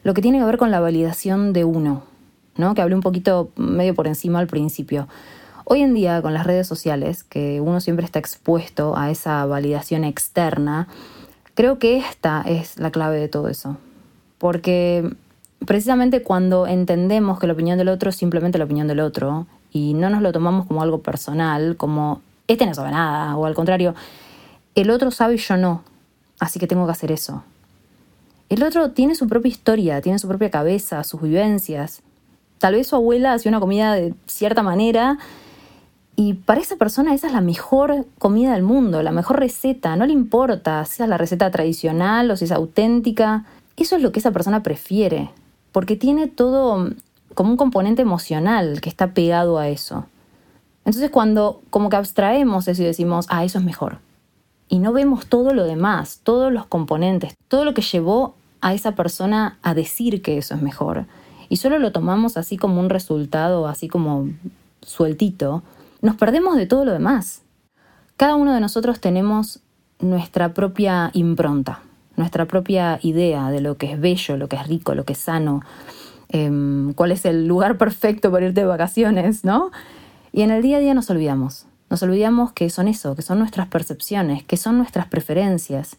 lo 0.04 0.14
que 0.14 0.22
tiene 0.22 0.40
que 0.40 0.46
ver 0.46 0.58
con 0.58 0.72
la 0.72 0.80
validación 0.80 1.52
de 1.52 1.64
uno, 1.64 2.04
¿no? 2.58 2.76
Que 2.76 2.82
hablé 2.82 2.96
un 2.96 3.02
poquito 3.02 3.52
medio 3.56 3.94
por 3.94 4.08
encima 4.08 4.40
al 4.40 4.48
principio. 4.48 5.08
Hoy 5.68 5.82
en 5.82 5.96
día, 5.96 6.22
con 6.22 6.36
las 6.36 6.46
redes 6.46 6.68
sociales, 6.68 7.24
que 7.24 7.60
uno 7.60 7.82
siempre 7.82 8.06
está 8.06 8.20
expuesto 8.20 8.96
a 8.96 9.10
esa 9.10 9.44
validación 9.48 10.04
externa, 10.04 10.88
creo 11.56 11.80
que 11.80 11.98
esta 11.98 12.44
es 12.46 12.78
la 12.78 12.92
clave 12.92 13.20
de 13.20 13.28
todo 13.30 13.50
eso. 13.50 13.76
Porque 14.38 15.12
precisamente 15.66 16.22
cuando 16.22 16.68
entendemos 16.68 17.40
que 17.40 17.48
la 17.48 17.54
opinión 17.54 17.80
del 17.80 17.88
otro 17.88 18.12
es 18.12 18.16
simplemente 18.16 18.60
la 18.60 18.66
opinión 18.66 18.88
del 18.88 19.00
otro 19.00 19.48
y 19.72 19.96
no 19.96 20.12
nos 20.12 20.22
lo 20.22 20.32
tomamos 20.32 20.68
como 20.68 20.84
algo 20.84 21.00
personal, 21.02 21.78
como 21.78 22.22
este 22.48 22.68
no 22.68 22.76
sabe 22.76 22.92
nada, 22.92 23.36
o 23.36 23.48
al 23.48 23.56
contrario, 23.56 23.96
el 24.76 24.92
otro 24.92 25.10
sabe 25.10 25.34
y 25.34 25.38
yo 25.38 25.58
no, 25.58 25.82
así 26.40 26.60
que 26.60 26.68
tengo 26.68 26.86
que 26.86 26.92
hacer 26.92 27.12
eso. 27.12 27.44
El 28.50 28.62
otro 28.62 28.92
tiene 28.92 29.16
su 29.16 29.28
propia 29.28 29.50
historia, 29.50 30.00
tiene 30.00 30.20
su 30.20 30.28
propia 30.28 30.52
cabeza, 30.52 31.04
sus 31.04 31.24
vivencias. 31.24 32.04
Tal 32.60 32.76
vez 32.76 32.86
su 32.86 32.96
abuela 32.96 33.34
hacía 33.34 33.50
una 33.50 33.60
comida 33.60 33.96
de 33.96 34.14
cierta 34.28 34.62
manera 34.62 35.18
Y 36.16 36.34
para 36.34 36.62
esa 36.62 36.78
persona 36.78 37.14
esa 37.14 37.28
es 37.28 37.34
la 37.34 37.42
mejor 37.42 38.06
comida 38.20 38.54
del 38.54 38.64
mundo, 38.64 39.04
la 39.04 39.12
mejor 39.12 39.40
receta. 39.40 39.96
No 39.96 40.06
le 40.06 40.14
importa 40.14 40.86
si 40.86 41.04
es 41.04 41.10
la 41.10 41.18
receta 41.18 41.52
tradicional 41.52 42.32
o 42.32 42.38
si 42.38 42.46
es 42.46 42.52
auténtica. 42.52 43.46
Eso 43.76 43.98
es 43.98 44.02
lo 44.02 44.12
que 44.12 44.20
esa 44.20 44.32
persona 44.32 44.64
prefiere, 44.64 45.30
porque 45.74 45.98
tiene 45.98 46.28
todo 46.28 46.92
como 47.34 47.52
un 47.52 47.58
componente 47.58 48.02
emocional 48.02 48.80
que 48.80 48.90
está 48.90 49.14
pegado 49.14 49.58
a 49.58 49.68
eso. 49.68 50.06
Entonces 50.86 51.10
cuando 51.10 51.62
como 51.70 51.90
que 51.90 51.98
abstraemos 51.98 52.68
eso 52.68 52.82
y 52.82 52.86
decimos, 52.86 53.26
ah, 53.30 53.44
eso 53.44 53.60
es 53.60 53.66
mejor. 53.66 54.00
Y 54.70 54.80
no 54.80 54.94
vemos 54.94 55.28
todo 55.28 55.54
lo 55.54 55.66
demás, 55.66 56.22
todos 56.24 56.52
los 56.52 56.66
componentes, 56.66 57.36
todo 57.50 57.66
lo 57.66 57.74
que 57.74 57.82
llevó 57.82 58.36
a 58.62 58.74
esa 58.74 58.94
persona 58.94 59.58
a 59.62 59.74
decir 59.74 60.22
que 60.22 60.38
eso 60.38 60.56
es 60.56 60.62
mejor. 60.62 61.06
Y 61.50 61.58
solo 61.58 61.78
lo 61.78 61.92
tomamos 61.92 62.38
así 62.38 62.58
como 62.58 62.80
un 62.80 62.90
resultado, 62.90 63.68
así 63.68 63.88
como 63.88 64.30
sueltito, 64.82 65.62
nos 66.06 66.16
perdemos 66.18 66.56
de 66.56 66.68
todo 66.68 66.86
lo 66.86 66.92
demás. 66.92 67.42
Cada 68.16 68.36
uno 68.36 68.54
de 68.54 68.62
nosotros 68.62 69.00
tenemos 69.00 69.60
nuestra 70.00 70.54
propia 70.54 71.10
impronta, 71.14 71.82
nuestra 72.16 72.46
propia 72.46 73.00
idea 73.02 73.50
de 73.50 73.60
lo 73.60 73.78
que 73.78 73.92
es 73.92 74.00
bello, 74.00 74.38
lo 74.38 74.48
que 74.48 74.56
es 74.56 74.68
rico, 74.68 74.94
lo 74.94 75.04
que 75.04 75.14
es 75.14 75.20
sano, 75.20 75.62
em, 76.30 76.94
cuál 76.94 77.12
es 77.12 77.26
el 77.26 77.48
lugar 77.48 77.78
perfecto 77.80 78.32
para 78.32 78.46
irte 78.46 78.62
de 78.62 78.68
vacaciones, 78.68 79.44
¿no? 79.44 79.72
Y 80.32 80.44
en 80.44 80.52
el 80.52 80.62
día 80.62 80.78
a 80.78 80.80
día 80.80 80.94
nos 80.94 81.10
olvidamos. 81.10 81.66
Nos 81.90 82.04
olvidamos 82.04 82.52
que 82.52 82.70
son 82.70 82.88
eso, 82.88 83.16
que 83.16 83.24
son 83.24 83.40
nuestras 83.40 83.68
percepciones, 83.68 84.44
que 84.44 84.58
son 84.58 84.78
nuestras 84.78 85.08
preferencias, 85.08 85.98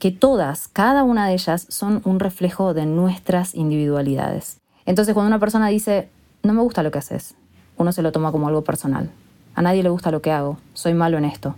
que 0.00 0.10
todas, 0.10 0.66
cada 0.66 1.04
una 1.04 1.28
de 1.28 1.34
ellas, 1.34 1.66
son 1.68 2.02
un 2.04 2.18
reflejo 2.18 2.74
de 2.74 2.86
nuestras 2.86 3.54
individualidades. 3.54 4.58
Entonces 4.84 5.14
cuando 5.14 5.28
una 5.28 5.38
persona 5.38 5.68
dice, 5.68 6.08
no 6.42 6.54
me 6.54 6.62
gusta 6.62 6.82
lo 6.82 6.90
que 6.90 6.98
haces, 6.98 7.36
uno 7.76 7.92
se 7.92 8.02
lo 8.02 8.10
toma 8.10 8.32
como 8.32 8.48
algo 8.48 8.64
personal. 8.64 9.10
A 9.54 9.62
nadie 9.62 9.82
le 9.82 9.88
gusta 9.88 10.10
lo 10.10 10.22
que 10.22 10.32
hago, 10.32 10.58
soy 10.72 10.94
malo 10.94 11.18
en 11.18 11.24
esto. 11.24 11.54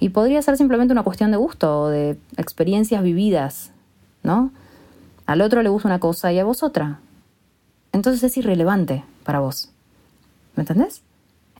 Y 0.00 0.10
podría 0.10 0.42
ser 0.42 0.56
simplemente 0.56 0.92
una 0.92 1.02
cuestión 1.02 1.30
de 1.30 1.36
gusto 1.36 1.82
o 1.82 1.88
de 1.88 2.18
experiencias 2.36 3.02
vividas, 3.02 3.72
¿no? 4.22 4.50
Al 5.26 5.40
otro 5.40 5.62
le 5.62 5.68
gusta 5.68 5.88
una 5.88 6.00
cosa 6.00 6.32
y 6.32 6.38
a 6.38 6.44
vos 6.44 6.62
otra. 6.62 7.00
Entonces 7.92 8.22
es 8.22 8.36
irrelevante 8.36 9.04
para 9.24 9.40
vos. 9.40 9.70
¿Me 10.54 10.62
entendés? 10.62 11.02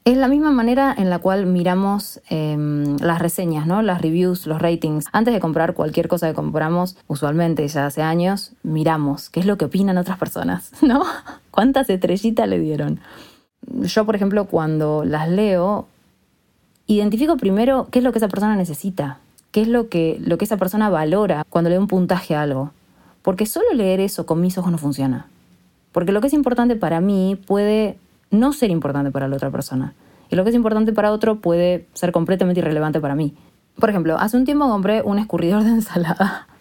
Es 0.04 0.16
la 0.16 0.28
misma 0.28 0.50
manera 0.52 0.94
en 0.96 1.10
la 1.10 1.18
cual 1.18 1.44
miramos 1.44 2.20
em, 2.30 2.96
las 2.98 3.18
reseñas, 3.20 3.66
¿no? 3.66 3.82
Las 3.82 4.00
reviews, 4.00 4.46
los 4.46 4.62
ratings. 4.62 5.04
Antes 5.12 5.34
de 5.34 5.40
comprar 5.40 5.74
cualquier 5.74 6.08
cosa 6.08 6.28
que 6.28 6.34
compramos, 6.34 6.96
usualmente 7.08 7.68
ya 7.68 7.86
hace 7.86 8.00
años, 8.00 8.52
miramos 8.62 9.28
qué 9.28 9.40
es 9.40 9.46
lo 9.46 9.58
que 9.58 9.66
opinan 9.66 9.98
otras 9.98 10.16
personas, 10.16 10.72
¿no? 10.82 11.02
¿Cuántas 11.50 11.90
estrellitas 11.90 12.48
le 12.48 12.58
dieron? 12.58 13.00
Yo, 13.82 14.04
por 14.04 14.16
ejemplo, 14.16 14.46
cuando 14.46 15.04
las 15.04 15.28
leo, 15.28 15.86
identifico 16.86 17.36
primero 17.36 17.88
qué 17.90 17.98
es 17.98 18.04
lo 18.04 18.12
que 18.12 18.18
esa 18.18 18.28
persona 18.28 18.56
necesita, 18.56 19.18
qué 19.50 19.62
es 19.62 19.68
lo 19.68 19.88
que, 19.88 20.18
lo 20.24 20.38
que 20.38 20.44
esa 20.44 20.56
persona 20.56 20.88
valora 20.88 21.44
cuando 21.48 21.70
le 21.70 21.76
da 21.76 21.80
un 21.80 21.88
puntaje 21.88 22.34
a 22.34 22.42
algo. 22.42 22.72
Porque 23.22 23.46
solo 23.46 23.66
leer 23.74 24.00
eso 24.00 24.26
con 24.26 24.40
mis 24.40 24.56
ojos 24.56 24.72
no 24.72 24.78
funciona. 24.78 25.26
Porque 25.92 26.12
lo 26.12 26.20
que 26.20 26.28
es 26.28 26.32
importante 26.32 26.76
para 26.76 27.00
mí 27.00 27.38
puede 27.46 27.98
no 28.30 28.52
ser 28.52 28.70
importante 28.70 29.10
para 29.10 29.28
la 29.28 29.36
otra 29.36 29.50
persona. 29.50 29.94
Y 30.30 30.36
lo 30.36 30.44
que 30.44 30.50
es 30.50 30.56
importante 30.56 30.92
para 30.92 31.12
otro 31.12 31.40
puede 31.40 31.86
ser 31.94 32.12
completamente 32.12 32.60
irrelevante 32.60 33.00
para 33.00 33.14
mí. 33.14 33.34
Por 33.78 33.90
ejemplo, 33.90 34.16
hace 34.18 34.36
un 34.36 34.44
tiempo 34.44 34.68
compré 34.68 35.02
un 35.02 35.18
escurridor 35.18 35.64
de 35.64 35.70
ensalada. 35.70 36.46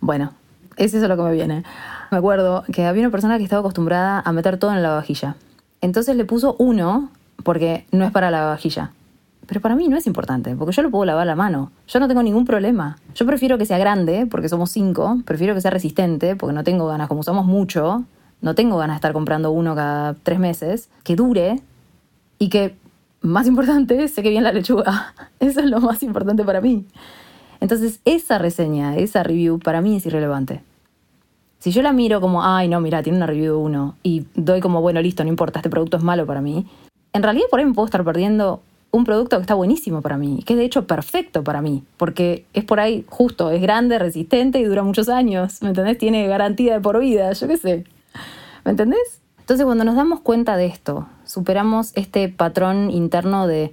Bueno, 0.00 0.34
es 0.76 0.92
lo 0.92 1.16
que 1.16 1.22
me 1.22 1.32
viene. 1.32 1.64
Me 2.10 2.18
acuerdo 2.18 2.62
que 2.70 2.84
había 2.84 3.00
una 3.00 3.10
persona 3.10 3.38
que 3.38 3.44
estaba 3.44 3.60
acostumbrada 3.60 4.20
a 4.22 4.32
meter 4.32 4.58
todo 4.58 4.74
en 4.74 4.82
la 4.82 4.90
vajilla. 4.90 5.36
Entonces 5.84 6.16
le 6.16 6.24
puso 6.24 6.56
uno 6.58 7.10
porque 7.42 7.84
no 7.92 8.06
es 8.06 8.10
para 8.10 8.30
la 8.30 8.46
vajilla. 8.46 8.92
Pero 9.46 9.60
para 9.60 9.76
mí 9.76 9.86
no 9.88 9.98
es 9.98 10.06
importante, 10.06 10.56
porque 10.56 10.72
yo 10.72 10.82
lo 10.82 10.90
puedo 10.90 11.04
lavar 11.04 11.24
a 11.24 11.26
la 11.26 11.36
mano. 11.36 11.72
Yo 11.86 12.00
no 12.00 12.08
tengo 12.08 12.22
ningún 12.22 12.46
problema. 12.46 12.96
Yo 13.14 13.26
prefiero 13.26 13.58
que 13.58 13.66
sea 13.66 13.76
grande, 13.76 14.26
porque 14.30 14.48
somos 14.48 14.70
cinco. 14.70 15.18
Prefiero 15.26 15.54
que 15.54 15.60
sea 15.60 15.70
resistente, 15.70 16.36
porque 16.36 16.54
no 16.54 16.64
tengo 16.64 16.86
ganas, 16.86 17.06
como 17.06 17.22
somos 17.22 17.44
mucho, 17.44 18.04
no 18.40 18.54
tengo 18.54 18.78
ganas 18.78 18.94
de 18.94 18.98
estar 19.00 19.12
comprando 19.12 19.50
uno 19.50 19.74
cada 19.74 20.14
tres 20.14 20.38
meses. 20.38 20.88
Que 21.02 21.16
dure 21.16 21.60
y 22.38 22.48
que, 22.48 22.76
más 23.20 23.46
importante, 23.46 24.08
seque 24.08 24.30
bien 24.30 24.42
la 24.42 24.52
lechuga. 24.52 25.12
Eso 25.38 25.60
es 25.60 25.66
lo 25.66 25.80
más 25.80 26.02
importante 26.02 26.44
para 26.44 26.62
mí. 26.62 26.86
Entonces, 27.60 28.00
esa 28.06 28.38
reseña, 28.38 28.96
esa 28.96 29.22
review, 29.22 29.58
para 29.58 29.82
mí 29.82 29.96
es 29.96 30.06
irrelevante. 30.06 30.62
Si 31.64 31.70
yo 31.70 31.80
la 31.80 31.94
miro 31.94 32.20
como, 32.20 32.44
ay, 32.44 32.68
no, 32.68 32.78
mira, 32.82 33.02
tiene 33.02 33.16
una 33.16 33.26
review 33.26 33.54
de 33.54 33.58
uno, 33.58 33.96
y 34.02 34.26
doy 34.34 34.60
como, 34.60 34.82
bueno, 34.82 35.00
listo, 35.00 35.24
no 35.24 35.30
importa, 35.30 35.60
este 35.60 35.70
producto 35.70 35.96
es 35.96 36.02
malo 36.02 36.26
para 36.26 36.42
mí, 36.42 36.66
en 37.14 37.22
realidad 37.22 37.46
por 37.50 37.58
ahí 37.58 37.64
me 37.64 37.72
puedo 37.72 37.86
estar 37.86 38.04
perdiendo 38.04 38.60
un 38.90 39.04
producto 39.04 39.38
que 39.38 39.40
está 39.40 39.54
buenísimo 39.54 40.02
para 40.02 40.18
mí, 40.18 40.42
que 40.44 40.52
es 40.52 40.58
de 40.58 40.66
hecho 40.66 40.86
perfecto 40.86 41.42
para 41.42 41.62
mí, 41.62 41.82
porque 41.96 42.44
es 42.52 42.64
por 42.64 42.80
ahí 42.80 43.06
justo, 43.08 43.50
es 43.50 43.62
grande, 43.62 43.98
resistente 43.98 44.58
y 44.58 44.64
dura 44.64 44.82
muchos 44.82 45.08
años, 45.08 45.62
¿me 45.62 45.68
entendés? 45.68 45.96
Tiene 45.96 46.28
garantía 46.28 46.74
de 46.74 46.80
por 46.82 47.00
vida, 47.00 47.32
yo 47.32 47.48
qué 47.48 47.56
sé, 47.56 47.84
¿me 48.66 48.72
entendés? 48.72 49.22
Entonces 49.38 49.64
cuando 49.64 49.84
nos 49.84 49.96
damos 49.96 50.20
cuenta 50.20 50.58
de 50.58 50.66
esto, 50.66 51.08
superamos 51.24 51.92
este 51.94 52.28
patrón 52.28 52.90
interno 52.90 53.46
de, 53.46 53.72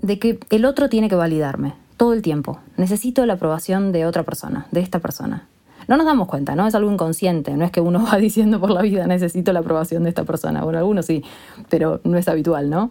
de 0.00 0.20
que 0.20 0.38
el 0.50 0.64
otro 0.64 0.88
tiene 0.88 1.08
que 1.08 1.16
validarme 1.16 1.74
todo 1.96 2.12
el 2.12 2.22
tiempo. 2.22 2.60
Necesito 2.76 3.26
la 3.26 3.32
aprobación 3.32 3.90
de 3.90 4.06
otra 4.06 4.22
persona, 4.22 4.68
de 4.70 4.78
esta 4.78 5.00
persona. 5.00 5.48
No 5.88 5.96
nos 5.96 6.06
damos 6.06 6.28
cuenta, 6.28 6.54
¿no? 6.54 6.66
Es 6.66 6.74
algo 6.74 6.90
inconsciente, 6.90 7.56
no 7.56 7.64
es 7.64 7.70
que 7.70 7.80
uno 7.80 8.04
va 8.12 8.18
diciendo 8.18 8.60
por 8.60 8.70
la 8.70 8.82
vida 8.82 9.06
necesito 9.06 9.52
la 9.52 9.60
aprobación 9.60 10.04
de 10.04 10.10
esta 10.10 10.24
persona. 10.24 10.62
Bueno, 10.62 10.78
algunos 10.78 11.06
sí, 11.06 11.24
pero 11.68 12.00
no 12.04 12.16
es 12.18 12.28
habitual, 12.28 12.70
¿no? 12.70 12.90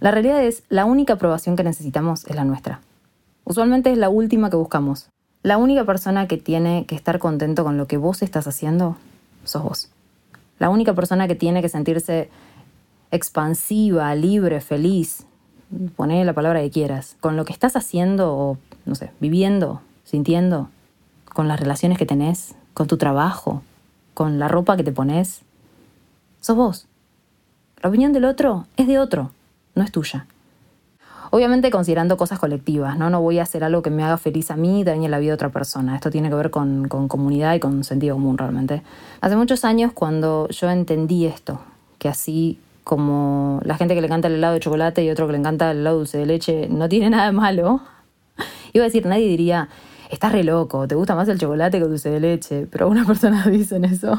La 0.00 0.10
realidad 0.10 0.42
es, 0.42 0.62
la 0.68 0.86
única 0.86 1.14
aprobación 1.14 1.56
que 1.56 1.64
necesitamos 1.64 2.24
es 2.26 2.34
la 2.34 2.44
nuestra. 2.44 2.80
Usualmente 3.44 3.92
es 3.92 3.98
la 3.98 4.08
última 4.08 4.48
que 4.48 4.56
buscamos. 4.56 5.10
La 5.42 5.58
única 5.58 5.84
persona 5.84 6.26
que 6.26 6.36
tiene 6.36 6.86
que 6.86 6.94
estar 6.94 7.18
contento 7.18 7.64
con 7.64 7.76
lo 7.76 7.86
que 7.86 7.96
vos 7.96 8.22
estás 8.22 8.46
haciendo 8.46 8.96
sos 9.44 9.62
vos. 9.62 9.90
La 10.58 10.68
única 10.70 10.94
persona 10.94 11.28
que 11.28 11.34
tiene 11.34 11.62
que 11.62 11.68
sentirse 11.68 12.30
expansiva, 13.10 14.14
libre, 14.14 14.60
feliz, 14.60 15.26
poné 15.96 16.24
la 16.24 16.32
palabra 16.32 16.60
que 16.60 16.70
quieras, 16.70 17.16
con 17.20 17.36
lo 17.36 17.44
que 17.44 17.52
estás 17.52 17.76
haciendo 17.76 18.34
o, 18.34 18.58
no 18.84 18.94
sé, 18.94 19.10
viviendo, 19.20 19.80
sintiendo, 20.04 20.68
con 21.32 21.48
las 21.48 21.58
relaciones 21.58 21.98
que 21.98 22.06
tenés, 22.06 22.54
con 22.74 22.86
tu 22.86 22.96
trabajo, 22.96 23.62
con 24.14 24.38
la 24.38 24.48
ropa 24.48 24.76
que 24.76 24.84
te 24.84 24.92
pones. 24.92 25.42
Sos 26.40 26.56
vos. 26.56 26.86
La 27.82 27.88
opinión 27.88 28.12
del 28.12 28.26
otro 28.26 28.66
es 28.76 28.86
de 28.86 28.98
otro, 28.98 29.30
no 29.74 29.82
es 29.82 29.90
tuya. 29.90 30.26
Obviamente 31.32 31.70
considerando 31.70 32.16
cosas 32.16 32.40
colectivas, 32.40 32.98
¿no? 32.98 33.08
No 33.08 33.22
voy 33.22 33.38
a 33.38 33.44
hacer 33.44 33.62
algo 33.62 33.82
que 33.82 33.90
me 33.90 34.02
haga 34.02 34.18
feliz 34.18 34.50
a 34.50 34.56
mí 34.56 34.80
y 34.80 34.84
dañe 34.84 35.08
la 35.08 35.20
vida 35.20 35.30
de 35.30 35.34
otra 35.34 35.48
persona. 35.50 35.94
Esto 35.94 36.10
tiene 36.10 36.28
que 36.28 36.34
ver 36.34 36.50
con, 36.50 36.88
comunidad 36.88 37.54
y 37.54 37.60
con 37.60 37.84
sentido 37.84 38.16
común 38.16 38.36
realmente. 38.36 38.82
Hace 39.20 39.36
muchos 39.36 39.64
años 39.64 39.92
cuando 39.92 40.48
yo 40.48 40.68
entendí 40.68 41.26
esto, 41.26 41.60
que 41.98 42.08
así 42.08 42.58
como 42.82 43.60
la 43.64 43.76
gente 43.76 43.94
que 43.94 44.00
le 44.00 44.08
encanta 44.08 44.26
el 44.26 44.34
helado 44.34 44.54
de 44.54 44.60
chocolate 44.60 45.04
y 45.04 45.10
otro 45.10 45.26
que 45.26 45.32
le 45.32 45.38
encanta 45.38 45.70
el 45.70 45.78
helado 45.78 45.98
dulce 45.98 46.18
de 46.18 46.26
leche 46.26 46.68
no 46.68 46.88
tiene 46.88 47.10
nada 47.10 47.26
de 47.26 47.32
malo, 47.32 47.80
iba 48.72 48.84
a 48.84 48.88
decir, 48.88 49.06
nadie 49.06 49.28
diría, 49.28 49.68
estás 50.10 50.32
re 50.32 50.44
loco, 50.44 50.86
te 50.88 50.94
gusta 50.94 51.14
más 51.14 51.28
el 51.28 51.38
chocolate 51.38 51.78
que 51.78 51.84
el 51.84 51.90
dulce 51.90 52.10
de 52.10 52.20
leche, 52.20 52.66
pero 52.70 52.86
algunas 52.86 53.06
personas 53.06 53.50
dicen 53.50 53.84
eso. 53.84 54.18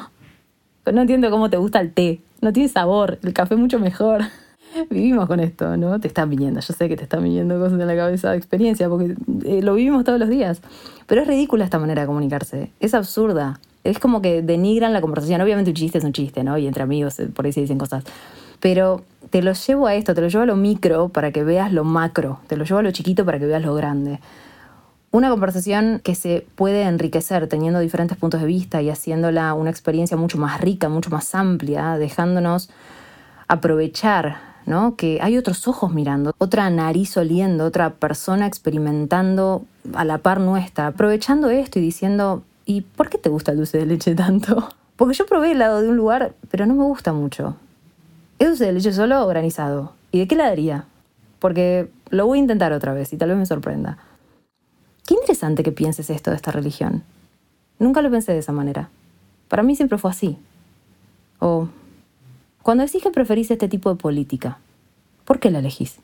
no 0.92 1.02
entiendo 1.02 1.30
cómo 1.30 1.50
te 1.50 1.58
gusta 1.58 1.80
el 1.80 1.94
té, 1.94 2.22
no 2.42 2.54
tiene 2.54 2.70
sabor, 2.70 3.20
el 3.24 3.34
café 3.34 3.56
mucho 3.56 3.80
mejor. 3.80 4.24
Vivimos 4.90 5.28
con 5.28 5.42
esto, 5.42 5.76
¿no? 5.76 6.00
Te 6.00 6.08
están 6.08 6.30
viniendo, 6.30 6.62
yo 6.62 6.74
sé 6.74 6.88
que 6.88 6.96
te 6.96 7.04
están 7.04 7.24
viniendo 7.24 7.60
cosas 7.60 7.80
en 7.80 7.88
la 7.88 7.96
cabeza 7.96 8.32
de 8.32 8.38
experiencia, 8.38 8.88
porque 8.88 9.16
eh, 9.44 9.62
lo 9.62 9.74
vivimos 9.74 10.06
todos 10.06 10.18
los 10.18 10.30
días. 10.30 10.62
Pero 11.08 11.22
es 11.22 11.28
ridícula 11.28 11.66
esta 11.66 11.78
manera 11.78 12.02
de 12.02 12.08
comunicarse, 12.08 12.72
es 12.80 12.94
absurda. 12.94 13.60
Es 13.84 14.00
como 14.00 14.22
que 14.22 14.42
denigran 14.42 14.94
la 14.94 15.02
conversación. 15.02 15.42
Obviamente 15.42 15.72
un 15.72 15.76
chiste 15.76 15.98
es 15.98 16.04
un 16.04 16.14
chiste, 16.14 16.44
¿no? 16.44 16.58
Y 16.58 16.68
entre 16.68 16.84
amigos 16.84 17.20
eh, 17.20 17.28
por 17.28 17.46
ahí 17.46 17.52
se 17.52 17.62
dicen 17.62 17.80
cosas. 17.80 18.04
Pero 18.62 19.04
te 19.32 19.42
lo 19.42 19.54
llevo 19.54 19.88
a 19.88 19.96
esto, 19.96 20.14
te 20.14 20.22
lo 20.22 20.28
llevo 20.28 20.44
a 20.44 20.46
lo 20.46 20.56
micro 20.56 21.10
para 21.10 21.32
que 21.32 21.44
veas 21.44 21.74
lo 21.74 21.84
macro, 21.84 22.40
te 22.48 22.56
lo 22.56 22.64
llevo 22.64 22.80
a 22.80 22.84
lo 22.84 22.92
chiquito 22.92 23.26
para 23.26 23.40
que 23.40 23.48
veas 23.48 23.64
lo 23.64 23.74
grande. 23.74 24.20
Una 25.14 25.30
conversación 25.30 26.00
que 26.02 26.16
se 26.16 26.48
puede 26.56 26.84
enriquecer 26.84 27.48
teniendo 27.48 27.80
diferentes 27.80 28.18
puntos 28.18 28.40
de 28.40 28.48
vista 28.48 28.82
y 28.82 28.90
haciéndola 28.90 29.54
una 29.54 29.70
experiencia 29.70 30.16
mucho 30.16 30.38
más 30.38 30.62
rica, 30.62 30.88
mucho 30.88 31.10
más 31.10 31.36
amplia, 31.36 31.98
dejándonos 31.98 32.70
aprovechar, 33.50 34.38
¿no? 34.66 34.96
Que 34.96 35.20
hay 35.22 35.38
otros 35.38 35.68
ojos 35.68 35.94
mirando, 35.94 36.34
otra 36.38 36.70
nariz 36.70 37.18
oliendo, 37.18 37.66
otra 37.66 37.90
persona 37.90 38.48
experimentando 38.48 39.66
a 39.94 40.06
la 40.06 40.20
par 40.20 40.40
nuestra, 40.40 40.88
aprovechando 40.88 41.50
esto 41.50 41.80
y 41.80 41.82
diciendo, 41.82 42.44
¿y 42.66 42.80
por 42.80 43.10
qué 43.10 43.18
te 43.18 43.28
gusta 43.28 43.52
el 43.52 43.58
dulce 43.58 43.80
de 43.80 43.88
leche 43.88 44.16
tanto? 44.16 44.70
Porque 44.96 45.16
yo 45.16 45.26
probé 45.26 45.52
helado 45.52 45.82
de 45.82 45.90
un 45.90 45.98
lugar, 45.98 46.32
pero 46.50 46.66
no 46.66 46.74
me 46.74 46.86
gusta 46.86 47.12
mucho. 47.12 47.58
¿Es 48.40 48.48
dulce 48.48 48.68
de 48.68 48.72
leche 48.72 48.94
solo 48.94 49.22
o 49.22 49.28
granizado? 49.28 49.92
¿Y 50.14 50.20
de 50.20 50.28
qué 50.30 50.38
la 50.38 50.46
daría? 50.46 50.86
Porque 51.40 51.90
lo 52.12 52.28
voy 52.28 52.38
a 52.38 52.42
intentar 52.44 52.72
otra 52.72 52.94
vez 52.94 53.12
y 53.12 53.18
tal 53.18 53.28
vez 53.28 53.38
me 53.38 53.46
sorprenda. 53.46 53.98
Qué 55.12 55.16
interesante 55.16 55.62
que 55.62 55.74
pienses 55.74 56.10
esto 56.10 56.30
de 56.30 56.38
esta 56.38 56.52
religión. 56.52 57.04
Nunca 57.80 58.02
lo 58.02 58.10
pensé 58.10 58.32
de 58.32 58.38
esa 58.38 58.54
manera. 58.54 58.88
Para 59.50 59.62
mí 59.62 59.76
siempre 59.76 59.98
fue 59.98 60.10
así. 60.10 60.38
O 61.40 61.68
cuando 62.64 62.86
decís 62.86 63.04
que 63.04 63.10
preferís 63.10 63.52
este 63.52 63.68
tipo 63.68 63.90
de 63.90 63.98
política, 63.98 64.60
¿Por 65.26 65.42
qué 65.42 65.52
la 65.52 65.60
elegís? 65.60 66.00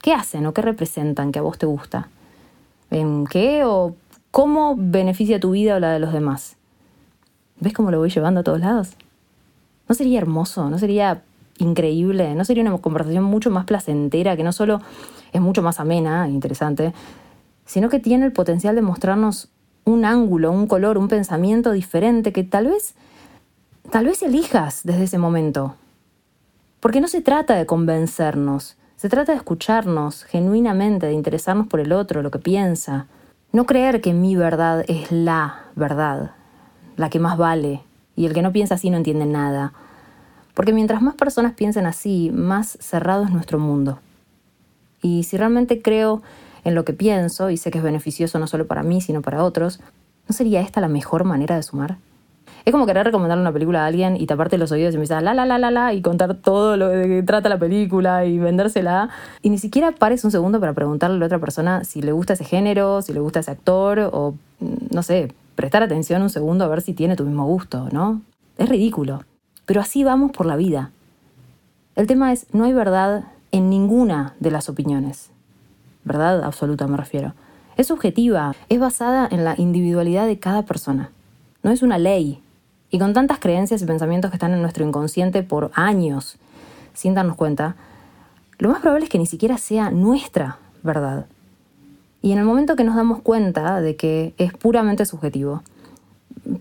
¿Qué 0.00 0.14
hacen 0.14 0.46
o 0.46 0.54
qué 0.54 0.62
representan 0.62 1.30
que 1.30 1.40
a 1.40 1.42
vos 1.42 1.58
te 1.58 1.66
gusta? 1.66 2.08
¿En 2.90 3.26
qué 3.26 3.64
o 3.66 3.94
cómo 4.30 4.76
beneficia 4.78 5.38
tu 5.38 5.50
vida 5.50 5.76
o 5.76 5.78
la 5.78 5.92
de 5.92 5.98
los 5.98 6.14
demás? 6.14 6.56
¿Ves 7.58 7.74
cómo 7.74 7.90
lo 7.90 7.98
voy 7.98 8.08
llevando 8.08 8.40
a 8.40 8.44
todos 8.44 8.60
lados? 8.60 8.94
¿No 9.90 9.94
sería 9.94 10.16
hermoso? 10.16 10.70
¿No 10.70 10.78
sería 10.78 11.22
increíble? 11.58 12.34
¿No 12.34 12.46
sería 12.46 12.62
una 12.62 12.78
conversación 12.78 13.24
mucho 13.24 13.50
más 13.50 13.66
placentera 13.66 14.38
que 14.38 14.42
no 14.42 14.52
solo 14.52 14.80
es 15.34 15.40
mucho 15.42 15.60
más 15.60 15.80
amena 15.80 16.26
e 16.26 16.30
interesante, 16.30 16.94
sino 17.70 17.88
que 17.88 18.00
tiene 18.00 18.26
el 18.26 18.32
potencial 18.32 18.74
de 18.74 18.82
mostrarnos 18.82 19.48
un 19.84 20.04
ángulo, 20.04 20.50
un 20.50 20.66
color, 20.66 20.98
un 20.98 21.06
pensamiento 21.06 21.70
diferente 21.70 22.32
que 22.32 22.42
tal 22.42 22.66
vez, 22.66 22.96
tal 23.92 24.06
vez 24.06 24.24
elijas 24.24 24.80
desde 24.82 25.04
ese 25.04 25.18
momento. 25.18 25.76
Porque 26.80 27.00
no 27.00 27.06
se 27.06 27.20
trata 27.20 27.54
de 27.54 27.66
convencernos, 27.66 28.76
se 28.96 29.08
trata 29.08 29.30
de 29.30 29.38
escucharnos 29.38 30.24
genuinamente, 30.24 31.06
de 31.06 31.12
interesarnos 31.12 31.68
por 31.68 31.78
el 31.78 31.92
otro, 31.92 32.22
lo 32.22 32.32
que 32.32 32.40
piensa. 32.40 33.06
No 33.52 33.66
creer 33.66 34.00
que 34.00 34.14
mi 34.14 34.34
verdad 34.34 34.84
es 34.88 35.12
la 35.12 35.66
verdad, 35.76 36.32
la 36.96 37.08
que 37.08 37.20
más 37.20 37.38
vale, 37.38 37.84
y 38.16 38.26
el 38.26 38.34
que 38.34 38.42
no 38.42 38.50
piensa 38.50 38.74
así 38.74 38.90
no 38.90 38.96
entiende 38.96 39.26
nada. 39.26 39.74
Porque 40.54 40.72
mientras 40.72 41.02
más 41.02 41.14
personas 41.14 41.52
piensen 41.52 41.86
así, 41.86 42.32
más 42.34 42.76
cerrado 42.80 43.22
es 43.22 43.30
nuestro 43.30 43.60
mundo. 43.60 44.00
Y 45.02 45.22
si 45.22 45.36
realmente 45.36 45.80
creo 45.80 46.20
en 46.64 46.74
lo 46.74 46.84
que 46.84 46.92
pienso 46.92 47.50
y 47.50 47.56
sé 47.56 47.70
que 47.70 47.78
es 47.78 47.84
beneficioso 47.84 48.38
no 48.38 48.46
solo 48.46 48.66
para 48.66 48.82
mí, 48.82 49.00
sino 49.00 49.22
para 49.22 49.44
otros, 49.44 49.80
¿no 50.28 50.34
sería 50.34 50.60
esta 50.60 50.80
la 50.80 50.88
mejor 50.88 51.24
manera 51.24 51.56
de 51.56 51.62
sumar? 51.62 51.98
Es 52.64 52.72
como 52.72 52.86
querer 52.86 53.06
recomendarle 53.06 53.40
una 53.40 53.52
película 53.52 53.84
a 53.84 53.86
alguien 53.86 54.16
y 54.16 54.26
taparte 54.26 54.58
los 54.58 54.70
oídos 54.70 54.92
y 54.92 54.96
empezar 54.96 55.22
la 55.22 55.32
la 55.34 55.46
la 55.46 55.58
la 55.58 55.70
la 55.70 55.94
y 55.94 56.02
contar 56.02 56.34
todo 56.34 56.76
lo 56.76 56.90
que 56.90 57.22
trata 57.22 57.48
la 57.48 57.58
película 57.58 58.26
y 58.26 58.38
vendérsela. 58.38 59.08
Y 59.42 59.50
ni 59.50 59.58
siquiera 59.58 59.92
pares 59.92 60.24
un 60.24 60.30
segundo 60.30 60.60
para 60.60 60.74
preguntarle 60.74 61.16
a 61.16 61.18
la 61.20 61.26
otra 61.26 61.38
persona 61.38 61.84
si 61.84 62.02
le 62.02 62.12
gusta 62.12 62.34
ese 62.34 62.44
género, 62.44 63.02
si 63.02 63.12
le 63.12 63.20
gusta 63.20 63.40
ese 63.40 63.50
actor 63.50 64.10
o, 64.12 64.34
mm, 64.60 64.94
no 64.94 65.02
sé, 65.02 65.32
prestar 65.54 65.82
atención 65.82 66.22
un 66.22 66.30
segundo 66.30 66.64
a 66.64 66.68
ver 66.68 66.82
si 66.82 66.92
tiene 66.92 67.16
tu 67.16 67.24
mismo 67.24 67.46
gusto, 67.46 67.88
¿no? 67.92 68.20
Es 68.58 68.68
ridículo. 68.68 69.24
Pero 69.64 69.80
así 69.80 70.04
vamos 70.04 70.32
por 70.32 70.46
la 70.46 70.56
vida. 70.56 70.90
El 71.96 72.06
tema 72.06 72.32
es, 72.32 72.46
no 72.52 72.64
hay 72.64 72.72
verdad 72.72 73.24
en 73.52 73.70
ninguna 73.70 74.34
de 74.38 74.50
las 74.50 74.68
opiniones. 74.68 75.30
Verdad 76.04 76.42
absoluta 76.44 76.86
me 76.86 76.96
refiero. 76.96 77.34
Es 77.76 77.86
subjetiva, 77.86 78.54
es 78.68 78.80
basada 78.80 79.28
en 79.30 79.44
la 79.44 79.54
individualidad 79.56 80.26
de 80.26 80.38
cada 80.38 80.64
persona. 80.64 81.10
No 81.62 81.70
es 81.70 81.82
una 81.82 81.98
ley, 81.98 82.42
y 82.90 82.98
con 82.98 83.14
tantas 83.14 83.38
creencias 83.38 83.80
y 83.82 83.86
pensamientos 83.86 84.30
que 84.30 84.36
están 84.36 84.52
en 84.52 84.62
nuestro 84.62 84.84
inconsciente 84.84 85.42
por 85.42 85.70
años, 85.74 86.38
sin 86.92 87.14
darnos 87.14 87.36
cuenta, 87.36 87.76
lo 88.58 88.68
más 88.68 88.80
probable 88.80 89.04
es 89.04 89.10
que 89.10 89.18
ni 89.18 89.26
siquiera 89.26 89.56
sea 89.58 89.90
nuestra 89.90 90.58
verdad. 90.82 91.26
Y 92.20 92.32
en 92.32 92.38
el 92.38 92.44
momento 92.44 92.76
que 92.76 92.84
nos 92.84 92.96
damos 92.96 93.22
cuenta 93.22 93.80
de 93.80 93.96
que 93.96 94.34
es 94.36 94.52
puramente 94.52 95.06
subjetivo, 95.06 95.62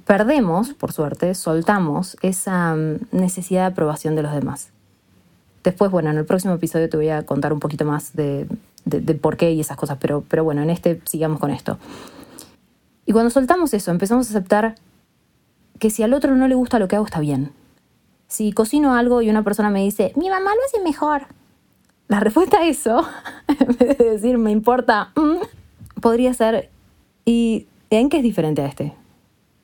perdemos, 0.05 0.73
por 0.73 0.93
suerte, 0.93 1.33
soltamos 1.33 2.15
esa 2.21 2.75
mm, 2.75 3.07
necesidad 3.11 3.61
de 3.61 3.73
aprobación 3.73 4.15
de 4.15 4.23
los 4.23 4.33
demás. 4.33 4.69
Después, 5.63 5.91
bueno, 5.91 6.09
en 6.11 6.17
el 6.17 6.25
próximo 6.25 6.53
episodio 6.53 6.89
te 6.89 6.95
voy 6.95 7.09
a 7.09 7.25
contar 7.25 7.51
un 7.51 7.59
poquito 7.59 7.83
más 7.83 8.15
de, 8.15 8.47
por 9.21 9.37
qué 9.37 9.51
y 9.51 9.59
esas 9.59 9.77
cosas, 9.77 9.97
pero, 9.99 10.23
pero 10.27 10.43
bueno, 10.43 10.61
en 10.61 10.69
este 10.69 11.01
sigamos 11.05 11.39
con 11.39 11.51
esto. 11.51 11.77
Y 13.05 13.11
cuando 13.11 13.29
soltamos 13.29 13.73
eso, 13.73 13.91
empezamos 13.91 14.27
a 14.27 14.29
aceptar 14.29 14.75
que 15.79 15.89
si 15.89 16.03
al 16.03 16.13
otro 16.13 16.35
no 16.35 16.47
le 16.47 16.55
gusta 16.55 16.77
lo 16.77 16.87
que 16.87 16.95
hago 16.95 17.05
está 17.05 17.19
bien. 17.19 17.51
Si 18.27 18.51
cocino 18.51 18.93
algo 18.93 19.21
y 19.21 19.29
una 19.29 19.43
persona 19.43 19.69
me 19.69 19.83
dice, 19.83 20.13
mi 20.15 20.29
mamá 20.29 20.51
lo 20.53 20.61
hace 20.67 20.83
mejor, 20.83 21.23
la 22.07 22.19
respuesta 22.19 22.59
a 22.59 22.67
eso, 22.67 23.07
en 23.47 23.77
vez 23.77 23.97
de 23.97 24.11
decir, 24.11 24.37
me 24.37 24.51
importa, 24.51 25.11
mm", 25.15 25.99
podría 26.01 26.33
ser, 26.33 26.69
¿y 27.25 27.67
en 27.89 28.09
qué 28.09 28.17
es 28.17 28.23
diferente 28.23 28.61
a 28.61 28.67
este? 28.67 28.93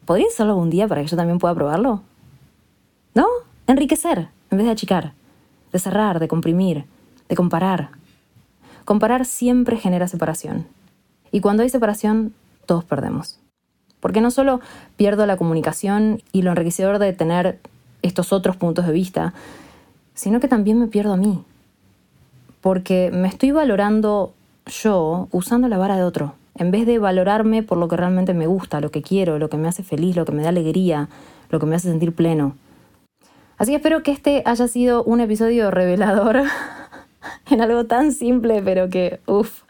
¿Podría 0.05 0.27
hacerlo 0.27 0.53
algún 0.53 0.69
día 0.69 0.87
para 0.87 1.01
que 1.01 1.07
yo 1.07 1.17
también 1.17 1.39
pueda 1.39 1.53
probarlo? 1.53 2.01
¿No? 3.13 3.27
Enriquecer, 3.67 4.29
en 4.51 4.57
vez 4.57 4.65
de 4.65 4.71
achicar, 4.71 5.13
de 5.71 5.79
cerrar, 5.79 6.19
de 6.19 6.27
comprimir, 6.27 6.85
de 7.27 7.35
comparar. 7.35 7.89
Comparar 8.85 9.25
siempre 9.25 9.77
genera 9.77 10.07
separación. 10.07 10.65
Y 11.31 11.41
cuando 11.41 11.63
hay 11.63 11.69
separación, 11.69 12.33
todos 12.65 12.83
perdemos. 12.83 13.39
Porque 13.99 14.21
no 14.21 14.31
solo 14.31 14.61
pierdo 14.95 15.25
la 15.25 15.37
comunicación 15.37 16.21
y 16.31 16.43
lo 16.43 16.51
enriquecedor 16.51 16.99
de 16.99 17.11
tener 17.11 17.59
estos 18.03 18.31
otros 18.31 18.55
puntos 18.55 18.85
de 18.85 18.93
vista, 18.93 19.33
sino 20.13 20.39
que 20.39 20.47
también 20.47 20.79
me 20.79 20.87
pierdo 20.87 21.13
a 21.13 21.17
mí. 21.17 21.43
Porque 22.61 23.11
me 23.11 23.27
estoy 23.27 23.51
valorando 23.51 24.33
yo 24.65 25.27
usando 25.31 25.67
la 25.67 25.77
vara 25.77 25.97
de 25.97 26.03
otro, 26.03 26.33
en 26.55 26.71
vez 26.71 26.85
de 26.85 26.99
valorarme 26.99 27.63
por 27.63 27.77
lo 27.77 27.87
que 27.87 27.97
realmente 27.97 28.33
me 28.33 28.47
gusta, 28.47 28.81
lo 28.81 28.91
que 28.91 29.01
quiero, 29.01 29.39
lo 29.39 29.49
que 29.49 29.57
me 29.57 29.67
hace 29.67 29.83
feliz, 29.83 30.15
lo 30.15 30.25
que 30.25 30.31
me 30.31 30.43
da 30.43 30.49
alegría, 30.49 31.09
lo 31.49 31.59
que 31.59 31.65
me 31.65 31.75
hace 31.75 31.89
sentir 31.89 32.13
pleno. 32.13 32.55
Así 33.57 33.71
que 33.71 33.77
espero 33.77 34.03
que 34.03 34.11
este 34.11 34.43
haya 34.45 34.67
sido 34.67 35.03
un 35.03 35.21
episodio 35.21 35.71
revelador 35.71 36.43
en 37.49 37.61
algo 37.61 37.85
tan 37.85 38.11
simple, 38.11 38.61
pero 38.63 38.89
que, 38.89 39.19
uff, 39.25 39.63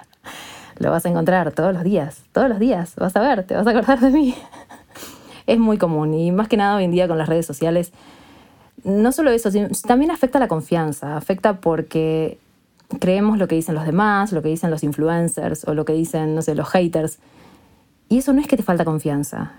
lo 0.78 0.92
vas 0.92 1.06
a 1.06 1.10
encontrar 1.10 1.52
todos 1.52 1.74
los 1.74 1.84
días, 1.84 2.24
todos 2.32 2.50
los 2.50 2.60
días, 2.60 2.96
vas 2.96 3.16
a 3.16 3.22
ver, 3.22 3.46
te 3.46 3.56
vas 3.56 3.66
a 3.68 3.70
acordar 3.72 4.00
de 4.00 4.10
mí. 4.10 4.36
es 5.48 5.60
muy 5.60 5.78
común 5.78 6.14
y 6.14 6.32
más 6.32 6.48
que 6.48 6.58
nada 6.58 6.76
hoy 6.76 6.84
en 6.84 6.92
día 6.92 7.08
con 7.08 7.18
las 7.18 7.30
redes 7.30 7.46
sociales, 7.46 7.92
no 8.84 9.12
solo 9.12 9.32
eso, 9.32 9.50
también 9.88 10.12
afecta 10.12 10.40
la 10.40 10.48
confianza, 10.48 11.18
afecta 11.18 11.60
porque 11.60 12.38
creemos 13.00 13.38
lo 13.38 13.48
que 13.48 13.56
dicen 13.56 13.76
los 13.76 13.86
demás, 13.86 14.32
lo 14.32 14.42
que 14.42 14.50
dicen 14.50 14.70
los 14.70 14.84
influencers 14.84 15.68
o 15.68 15.74
lo 15.74 15.86
que 15.86 15.94
dicen, 15.94 16.36
no 16.36 16.42
sé, 16.42 16.56
los 16.56 16.70
haters. 16.70 17.18
Y 18.10 18.20
eso 18.20 18.34
no 18.34 18.42
es 18.42 18.48
que 18.48 18.58
te 18.58 18.64
falta 18.64 18.86
confianza. 18.86 19.54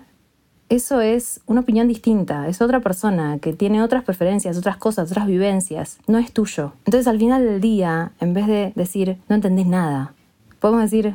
Eso 0.68 1.00
es 1.00 1.40
una 1.46 1.61
opinión 1.61 1.87
distinta, 1.87 2.48
es 2.48 2.61
otra 2.61 2.81
persona 2.81 3.38
que 3.38 3.52
tiene 3.52 3.85
otras 3.85 4.02
preferencias, 4.02 4.59
otras 4.59 4.76
cosas, 4.76 5.09
otras 5.12 5.29
vivencias, 5.29 5.98
no 6.09 6.18
es 6.18 6.33
tuyo. 6.33 6.72
Entonces 6.85 7.07
al 7.07 7.20
final 7.20 7.44
del 7.44 7.61
día, 7.61 8.11
en 8.18 8.35
vez 8.35 8.48
de 8.48 8.72
decir, 8.74 9.16
no 9.29 9.37
entendés 9.37 9.68
nada, 9.68 10.12
podemos 10.59 10.83
decir, 10.83 11.14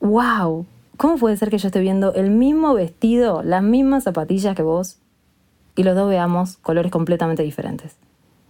wow, 0.00 0.66
¿cómo 0.96 1.18
puede 1.18 1.36
ser 1.36 1.50
que 1.50 1.58
yo 1.58 1.68
esté 1.68 1.78
viendo 1.78 2.14
el 2.14 2.30
mismo 2.30 2.74
vestido, 2.74 3.44
las 3.44 3.62
mismas 3.62 4.02
zapatillas 4.02 4.56
que 4.56 4.62
vos 4.62 4.98
y 5.76 5.84
los 5.84 5.94
dos 5.94 6.08
veamos 6.08 6.56
colores 6.56 6.90
completamente 6.90 7.44
diferentes? 7.44 7.94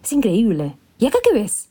Es 0.02 0.10
increíble. 0.14 0.78
¿Y 0.98 1.06
acá 1.06 1.18
qué 1.22 1.38
ves? 1.38 1.68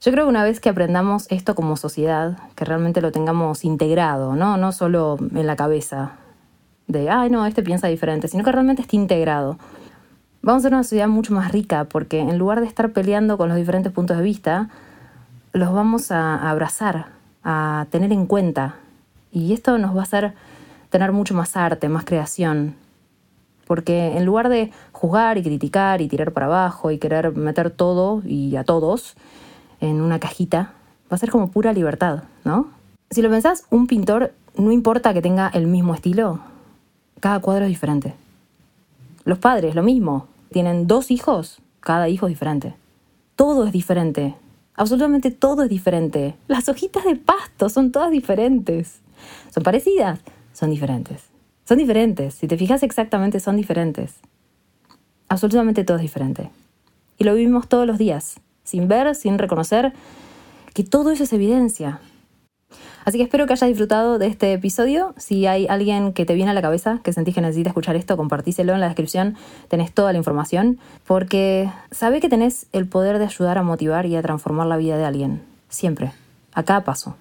Yo 0.00 0.10
creo 0.10 0.24
que 0.24 0.30
una 0.30 0.42
vez 0.42 0.58
que 0.58 0.70
aprendamos 0.70 1.28
esto 1.30 1.54
como 1.54 1.76
sociedad, 1.76 2.36
que 2.56 2.64
realmente 2.64 3.00
lo 3.00 3.12
tengamos 3.12 3.64
integrado, 3.64 4.34
¿no? 4.34 4.56
No 4.56 4.72
solo 4.72 5.18
en 5.20 5.46
la 5.46 5.54
cabeza 5.54 6.18
de, 6.92 7.10
ay, 7.10 7.30
no, 7.30 7.44
este 7.46 7.62
piensa 7.62 7.88
diferente, 7.88 8.28
sino 8.28 8.44
que 8.44 8.52
realmente 8.52 8.82
esté 8.82 8.96
integrado. 8.96 9.58
Vamos 10.42 10.60
a 10.60 10.64
ser 10.64 10.74
una 10.74 10.82
sociedad 10.82 11.08
mucho 11.08 11.32
más 11.34 11.52
rica 11.52 11.84
porque 11.84 12.20
en 12.20 12.38
lugar 12.38 12.60
de 12.60 12.66
estar 12.66 12.92
peleando 12.92 13.38
con 13.38 13.48
los 13.48 13.56
diferentes 13.56 13.92
puntos 13.92 14.16
de 14.16 14.22
vista, 14.22 14.68
los 15.52 15.72
vamos 15.72 16.10
a 16.10 16.50
abrazar, 16.50 17.06
a 17.44 17.86
tener 17.90 18.12
en 18.12 18.26
cuenta. 18.26 18.76
Y 19.30 19.52
esto 19.52 19.78
nos 19.78 19.96
va 19.96 20.00
a 20.00 20.04
hacer 20.04 20.34
tener 20.90 21.12
mucho 21.12 21.34
más 21.34 21.56
arte, 21.56 21.88
más 21.88 22.04
creación. 22.04 22.74
Porque 23.66 24.16
en 24.16 24.24
lugar 24.24 24.48
de 24.48 24.72
juzgar 24.92 25.38
y 25.38 25.42
criticar 25.42 26.00
y 26.00 26.08
tirar 26.08 26.32
para 26.32 26.46
abajo 26.46 26.90
y 26.90 26.98
querer 26.98 27.34
meter 27.36 27.70
todo 27.70 28.22
y 28.24 28.56
a 28.56 28.64
todos 28.64 29.16
en 29.80 30.00
una 30.00 30.18
cajita, 30.18 30.72
va 31.10 31.14
a 31.14 31.18
ser 31.18 31.30
como 31.30 31.50
pura 31.50 31.72
libertad, 31.72 32.24
¿no? 32.44 32.68
Si 33.10 33.22
lo 33.22 33.30
pensás, 33.30 33.66
un 33.70 33.86
pintor 33.86 34.32
no 34.56 34.72
importa 34.72 35.14
que 35.14 35.22
tenga 35.22 35.48
el 35.48 35.66
mismo 35.66 35.94
estilo, 35.94 36.40
cada 37.22 37.38
cuadro 37.38 37.66
es 37.66 37.68
diferente. 37.68 38.14
Los 39.24 39.38
padres, 39.38 39.76
lo 39.76 39.84
mismo. 39.84 40.26
Tienen 40.50 40.88
dos 40.88 41.12
hijos, 41.12 41.62
cada 41.78 42.08
hijo 42.08 42.26
es 42.26 42.30
diferente. 42.30 42.74
Todo 43.36 43.64
es 43.64 43.72
diferente. 43.72 44.34
Absolutamente 44.74 45.30
todo 45.30 45.62
es 45.62 45.68
diferente. 45.68 46.34
Las 46.48 46.68
hojitas 46.68 47.04
de 47.04 47.14
pasto 47.14 47.68
son 47.68 47.92
todas 47.92 48.10
diferentes. 48.10 49.02
¿Son 49.54 49.62
parecidas? 49.62 50.18
Son 50.52 50.70
diferentes. 50.70 51.22
Son 51.64 51.78
diferentes. 51.78 52.34
Si 52.34 52.48
te 52.48 52.58
fijas 52.58 52.82
exactamente, 52.82 53.38
son 53.38 53.56
diferentes. 53.56 54.14
Absolutamente 55.28 55.84
todo 55.84 55.98
es 55.98 56.02
diferente. 56.02 56.50
Y 57.18 57.22
lo 57.22 57.34
vivimos 57.36 57.68
todos 57.68 57.86
los 57.86 57.98
días, 57.98 58.40
sin 58.64 58.88
ver, 58.88 59.14
sin 59.14 59.38
reconocer 59.38 59.92
que 60.74 60.82
todo 60.82 61.12
eso 61.12 61.22
es 61.22 61.32
evidencia. 61.32 62.00
Así 63.04 63.18
que 63.18 63.24
espero 63.24 63.46
que 63.46 63.52
hayas 63.54 63.68
disfrutado 63.68 64.18
de 64.18 64.26
este 64.26 64.52
episodio. 64.52 65.14
Si 65.16 65.46
hay 65.46 65.66
alguien 65.66 66.12
que 66.12 66.24
te 66.24 66.34
viene 66.34 66.52
a 66.52 66.54
la 66.54 66.62
cabeza, 66.62 67.00
que 67.02 67.12
sentís 67.12 67.34
que 67.34 67.40
necesita 67.40 67.70
escuchar 67.70 67.96
esto, 67.96 68.16
compartíselo 68.16 68.72
en 68.74 68.80
la 68.80 68.86
descripción. 68.86 69.36
Tenés 69.68 69.92
toda 69.92 70.12
la 70.12 70.18
información. 70.18 70.78
Porque 71.06 71.70
sabe 71.90 72.20
que 72.20 72.28
tenés 72.28 72.66
el 72.72 72.86
poder 72.86 73.18
de 73.18 73.24
ayudar 73.24 73.58
a 73.58 73.62
motivar 73.62 74.06
y 74.06 74.14
a 74.16 74.22
transformar 74.22 74.68
la 74.68 74.76
vida 74.76 74.96
de 74.96 75.04
alguien. 75.04 75.42
Siempre. 75.68 76.12
A 76.54 76.62
cada 76.62 76.84
paso. 76.84 77.16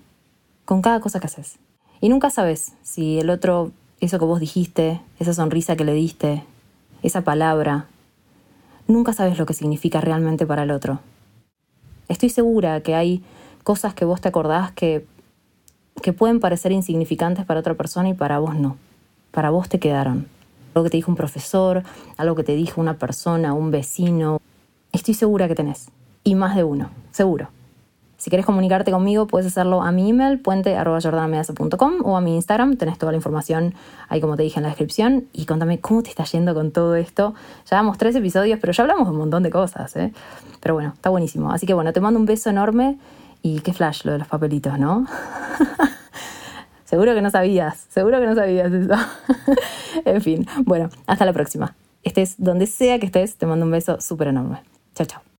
Con 0.66 0.82
cada 0.82 1.00
cosa 1.00 1.20
que 1.20 1.28
haces. 1.28 1.58
Y 2.00 2.10
nunca 2.10 2.30
sabes 2.30 2.74
si 2.84 3.20
el 3.20 3.30
otro, 3.30 3.72
eso 4.00 4.20
que 4.20 4.26
vos 4.26 4.40
dijiste, 4.40 5.02
esa 5.20 5.34
sonrisa 5.34 5.76
que 5.76 5.86
le 5.86 5.94
diste, 5.94 6.44
esa 7.02 7.22
palabra, 7.22 7.88
nunca 8.88 9.14
sabes 9.14 9.38
lo 9.38 9.46
que 9.46 9.54
significa 9.54 10.02
realmente 10.02 10.46
para 10.46 10.64
el 10.64 10.72
otro. 10.72 11.00
Estoy 12.08 12.30
segura 12.30 12.82
que 12.82 12.94
hay 12.96 13.24
cosas 13.64 13.94
que 13.94 14.06
vos 14.06 14.22
te 14.22 14.30
acordás 14.30 14.72
que, 14.72 15.06
que 16.02 16.14
pueden 16.14 16.40
parecer 16.40 16.72
insignificantes 16.72 17.46
para 17.46 17.60
otra 17.60 17.76
persona 17.76 18.10
y 18.10 18.14
para 18.14 18.40
vos 18.40 18.56
no. 18.56 18.78
Para 19.32 19.50
vos 19.50 19.70
te 19.70 19.80
quedaron. 19.80 20.28
Algo 20.74 20.84
que 20.86 20.90
te 20.90 20.98
dijo 20.98 21.12
un 21.12 21.18
profesor, 21.18 21.84
algo 22.18 22.36
que 22.36 22.44
te 22.44 22.56
dijo 22.56 22.80
una 22.80 22.96
persona, 22.96 23.54
un 23.54 23.72
vecino. 23.72 24.40
Estoy 24.92 25.14
segura 25.14 25.48
que 25.48 25.56
tenés. 25.56 25.90
Y 26.24 26.36
más 26.36 26.56
de 26.56 26.64
uno, 26.64 26.90
seguro. 27.12 27.50
Si 28.22 28.30
querés 28.30 28.46
comunicarte 28.46 28.92
conmigo, 28.92 29.26
puedes 29.26 29.48
hacerlo 29.48 29.82
a 29.82 29.92
mi 29.92 30.12
email, 30.12 30.40
puente.jordanamedaza.com 30.40 31.94
o 32.04 32.16
a 32.16 32.22
mi 32.22 32.36
Instagram. 32.36 32.78
Tenés 32.78 33.00
toda 33.00 33.12
la 33.12 33.16
información 33.16 33.74
ahí, 34.10 34.22
como 34.22 34.38
te 34.38 34.44
dije, 34.44 34.60
en 34.60 34.62
la 34.62 34.70
descripción. 34.70 35.26
Y 35.34 35.48
contame 35.48 35.80
cómo 35.80 36.04
te 36.04 36.12
está 36.12 36.24
yendo 36.26 36.54
con 36.54 36.70
todo 36.70 36.94
esto. 36.94 37.34
Ya 37.68 37.78
damos 37.78 37.98
tres 37.98 38.16
episodios, 38.16 38.60
pero 38.60 38.74
ya 38.74 38.84
hablamos 38.84 39.10
un 39.10 39.18
montón 39.18 39.42
de 39.42 39.50
cosas. 39.50 39.96
¿eh? 39.96 40.14
Pero 40.60 40.76
bueno, 40.76 40.92
está 40.94 41.10
buenísimo. 41.10 41.52
Así 41.52 41.66
que 41.66 41.74
bueno, 41.74 41.94
te 41.94 42.00
mando 42.00 42.20
un 42.20 42.28
beso 42.28 42.52
enorme. 42.52 43.00
Y 43.42 43.62
qué 43.62 43.74
flash 43.74 44.06
lo 44.06 44.12
de 44.14 44.20
los 44.20 44.28
papelitos, 44.28 44.78
¿no? 44.78 45.08
seguro 46.86 47.14
que 47.14 47.22
no 47.22 47.30
sabías, 47.30 47.86
seguro 47.90 48.20
que 48.20 48.28
no 48.28 48.36
sabías 48.36 48.72
eso. 48.72 48.94
en 50.06 50.22
fin, 50.22 50.48
bueno, 50.66 50.90
hasta 51.08 51.26
la 51.26 51.34
próxima. 51.34 51.76
Estés 52.04 52.36
donde 52.38 52.68
sea 52.68 53.00
que 53.00 53.06
estés, 53.06 53.36
te 53.38 53.46
mando 53.46 53.66
un 53.66 53.72
beso 53.72 54.00
súper 54.02 54.30
enorme. 54.30 54.62
Chao, 54.96 55.08
chao. 55.08 55.31